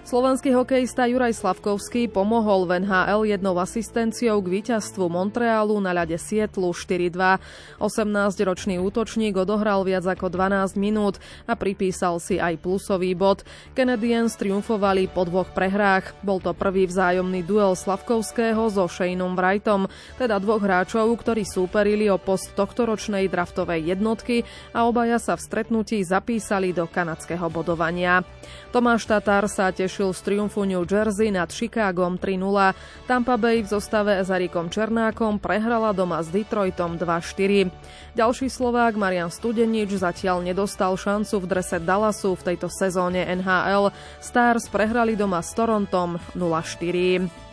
Slovenský 0.03 0.51
hokejista 0.51 1.07
Juraj 1.07 1.31
Slavkovský 1.31 2.11
pomohol 2.11 2.67
v 2.67 2.83
NHL 2.83 3.23
jednou 3.23 3.55
asistenciou 3.55 4.43
k 4.43 4.59
víťazstvu 4.59 5.07
Montrealu 5.07 5.79
na 5.79 5.95
ľade 5.95 6.19
Sietlu 6.19 6.75
4-2. 6.75 7.39
18-ročný 7.79 8.83
útočník 8.83 9.31
odohral 9.39 9.87
viac 9.87 10.03
ako 10.03 10.27
12 10.27 10.75
minút 10.75 11.23
a 11.47 11.55
pripísal 11.55 12.19
si 12.19 12.35
aj 12.35 12.59
plusový 12.59 13.15
bod. 13.15 13.47
Canadiens 13.71 14.35
triumfovali 14.35 15.07
po 15.07 15.23
dvoch 15.23 15.47
prehrách. 15.55 16.19
Bol 16.19 16.43
to 16.43 16.51
prvý 16.51 16.83
vzájomný 16.83 17.39
duel 17.47 17.71
Slavkovského 17.71 18.59
so 18.75 18.91
Shaneom 18.91 19.39
Wrightom, 19.39 19.87
teda 20.19 20.35
dvoch 20.43 20.59
hráčov, 20.59 21.15
ktorí 21.15 21.47
súperili 21.47 22.11
o 22.11 22.19
post 22.19 22.51
tohtoročnej 22.59 23.31
draftovej 23.31 23.95
jednotky 23.95 24.43
a 24.75 24.83
obaja 24.83 25.15
sa 25.15 25.39
v 25.39 25.47
stretnutí 25.47 26.03
zapísali 26.03 26.75
do 26.75 26.91
kanadského 26.91 27.47
bodovania. 27.47 28.27
Tomáš 28.75 29.07
Tatár 29.07 29.47
sa 29.47 29.71
tiež 29.71 29.92
tešil 29.93 30.09
z 30.09 30.25
triumfu 30.25 30.65
New 30.65 30.89
Jersey 30.89 31.29
nad 31.29 31.53
Chicagom 31.53 32.17
3-0. 32.17 32.73
Tampa 33.05 33.37
Bay 33.37 33.61
v 33.61 33.69
zostave 33.69 34.25
s 34.25 34.33
Arikom 34.33 34.73
Černákom 34.73 35.37
prehrala 35.37 35.93
doma 35.93 36.17
s 36.17 36.33
Detroitom 36.33 36.97
2-4. 36.97 37.69
Ďalší 38.17 38.49
Slovák 38.49 38.97
Marian 38.97 39.29
Studenič 39.29 39.93
zatiaľ 39.93 40.41
nedostal 40.41 40.97
šancu 40.97 41.37
v 41.37 41.45
drese 41.45 41.77
Dallasu 41.77 42.33
v 42.33 42.41
tejto 42.41 42.73
sezóne 42.73 43.21
NHL. 43.37 43.93
Stars 44.17 44.65
prehrali 44.65 45.13
doma 45.13 45.45
s 45.45 45.53
Torontom 45.53 46.17
0-4. 46.33 47.52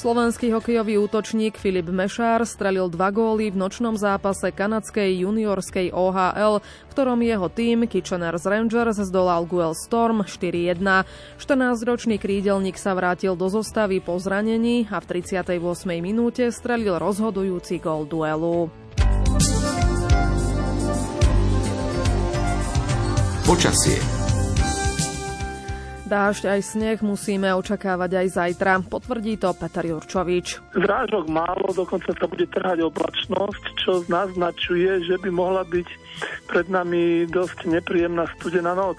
Slovenský 0.00 0.48
hokejový 0.56 0.96
útočník 0.96 1.60
Filip 1.60 1.92
Mešár 1.92 2.48
strelil 2.48 2.88
dva 2.88 3.12
góly 3.12 3.52
v 3.52 3.60
nočnom 3.60 4.00
zápase 4.00 4.48
kanadskej 4.48 5.28
juniorskej 5.28 5.92
OHL, 5.92 6.64
v 6.64 6.92
ktorom 6.96 7.20
jeho 7.20 7.52
tým 7.52 7.84
Kitchener's 7.84 8.48
Rangers 8.48 8.96
zdolal 8.96 9.44
Guel 9.44 9.76
Storm 9.76 10.24
4-1. 10.24 11.04
14-ročný 11.36 12.16
krídelník 12.16 12.80
sa 12.80 12.96
vrátil 12.96 13.36
do 13.36 13.52
zostavy 13.52 14.00
po 14.00 14.16
zranení 14.16 14.88
a 14.88 15.04
v 15.04 15.20
38. 15.20 15.60
minúte 16.00 16.48
strelil 16.48 16.96
rozhodujúci 16.96 17.76
gól 17.84 18.08
duelu. 18.08 18.72
Počasie 23.44 24.19
Dážď 26.10 26.58
aj 26.58 26.60
sneh 26.74 26.98
musíme 27.06 27.54
očakávať 27.54 28.18
aj 28.18 28.28
zajtra. 28.34 28.82
Potvrdí 28.82 29.38
to 29.38 29.54
Peter 29.54 29.86
Jurčovič. 29.86 30.58
Zrážok 30.74 31.30
málo, 31.30 31.70
dokonca 31.70 32.10
sa 32.10 32.26
bude 32.26 32.50
trhať 32.50 32.82
oblačnosť, 32.82 33.62
čo 33.78 34.02
naznačuje, 34.10 35.06
že 35.06 35.14
by 35.22 35.30
mohla 35.30 35.62
byť 35.62 35.86
pred 36.50 36.66
nami 36.66 37.30
dosť 37.30 37.70
nepríjemná 37.70 38.26
studená 38.34 38.74
noc. 38.74 38.98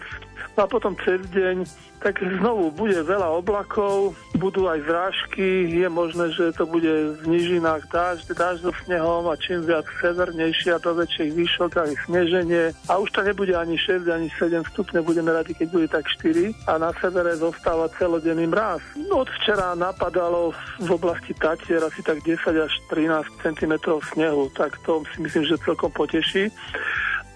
A 0.62 0.70
potom 0.70 0.94
cez 1.02 1.26
deň 1.34 1.66
tak 2.06 2.22
znovu 2.22 2.70
bude 2.70 3.02
veľa 3.02 3.34
oblakov, 3.34 4.14
budú 4.38 4.70
aj 4.70 4.86
zrážky, 4.86 5.70
je 5.70 5.90
možné, 5.90 6.30
že 6.38 6.54
to 6.54 6.70
bude 6.70 7.18
v 7.18 7.24
nížinách 7.26 7.90
dážď, 7.90 8.38
dážď 8.38 8.62
so 8.70 8.74
snehom 8.86 9.26
a 9.26 9.38
čím 9.42 9.66
viac 9.66 9.90
severnejšie 10.02 10.78
a 10.78 10.82
do 10.82 10.98
väčších 10.98 11.34
výšok 11.34 11.72
aj 11.82 11.92
sneženie. 12.06 12.78
A 12.90 13.02
už 13.02 13.10
to 13.10 13.26
nebude 13.26 13.54
ani 13.58 13.74
6, 13.74 14.06
ani 14.06 14.30
7 14.38 14.62
stupne, 14.70 15.02
budeme 15.02 15.34
radi, 15.34 15.58
keď 15.58 15.68
bude 15.74 15.88
tak 15.90 16.06
4 16.22 16.54
a 16.70 16.78
na 16.78 16.94
severe 17.02 17.34
zostáva 17.42 17.90
celodenný 17.98 18.46
mráz. 18.46 18.86
Od 19.10 19.30
včera 19.42 19.74
napadalo 19.74 20.54
v 20.78 20.90
oblasti 20.94 21.34
Tatier 21.34 21.82
asi 21.82 22.06
tak 22.06 22.22
10 22.22 22.38
až 22.54 22.74
13 22.94 23.26
cm 23.46 23.74
snehu, 24.14 24.50
tak 24.54 24.78
to 24.86 25.02
si 25.10 25.26
myslím, 25.26 25.46
že 25.46 25.58
celkom 25.66 25.90
poteší. 25.90 26.54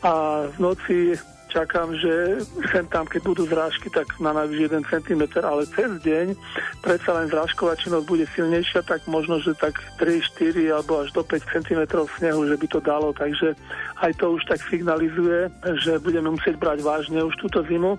A 0.06 0.46
v 0.54 0.58
noci 0.62 1.18
čakám, 1.56 1.96
že 1.96 2.44
sem 2.68 2.84
tam, 2.92 3.08
keď 3.08 3.22
budú 3.24 3.48
zrážky, 3.48 3.88
tak 3.88 4.12
na 4.20 4.36
najvyš 4.36 4.76
1 4.76 4.92
cm, 4.92 5.24
ale 5.40 5.64
cez 5.72 5.92
deň 6.04 6.36
predsa 6.84 7.16
len 7.16 7.32
zrážková 7.32 7.80
činnosť 7.80 8.06
bude 8.06 8.28
silnejšia, 8.36 8.84
tak 8.84 9.08
možno, 9.08 9.40
že 9.40 9.56
tak 9.56 9.80
3, 9.96 10.20
4 10.36 10.76
alebo 10.76 11.00
až 11.00 11.16
do 11.16 11.24
5 11.24 11.56
cm 11.56 11.82
snehu, 12.20 12.44
že 12.44 12.60
by 12.60 12.68
to 12.68 12.80
dalo, 12.84 13.16
takže 13.16 13.56
aj 14.04 14.12
to 14.20 14.36
už 14.36 14.44
tak 14.52 14.60
signalizuje, 14.68 15.48
že 15.80 16.04
budeme 16.04 16.36
musieť 16.36 16.60
brať 16.60 16.84
vážne 16.84 17.24
už 17.24 17.40
túto 17.40 17.64
zimu. 17.64 17.96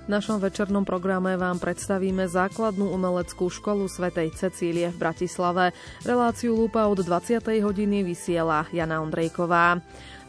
V 0.00 0.08
našom 0.08 0.40
večernom 0.40 0.82
programe 0.82 1.36
vám 1.36 1.60
predstavíme 1.60 2.26
základnú 2.26 2.88
umeleckú 2.88 3.46
školu 3.46 3.86
Svetej 3.86 4.32
Cecílie 4.34 4.90
v 4.90 4.96
Bratislave. 4.96 5.76
Reláciu 6.02 6.56
Lupa 6.56 6.88
od 6.88 6.98
20. 6.98 7.38
hodiny 7.62 8.02
vysiela 8.02 8.66
Jana 8.72 9.04
Ondrejková. 9.04 9.78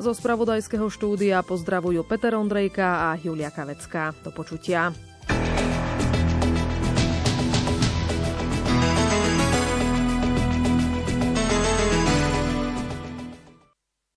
Zo 0.02 0.18
spravodajského 0.18 0.90
štúdia 0.90 1.46
pozdravujú 1.46 2.02
Peter 2.10 2.34
Ondrejka 2.34 3.14
a 3.14 3.22
Julia 3.22 3.54
Kavecká. 3.54 4.18
Do 4.26 4.34
počutia. 4.34 4.90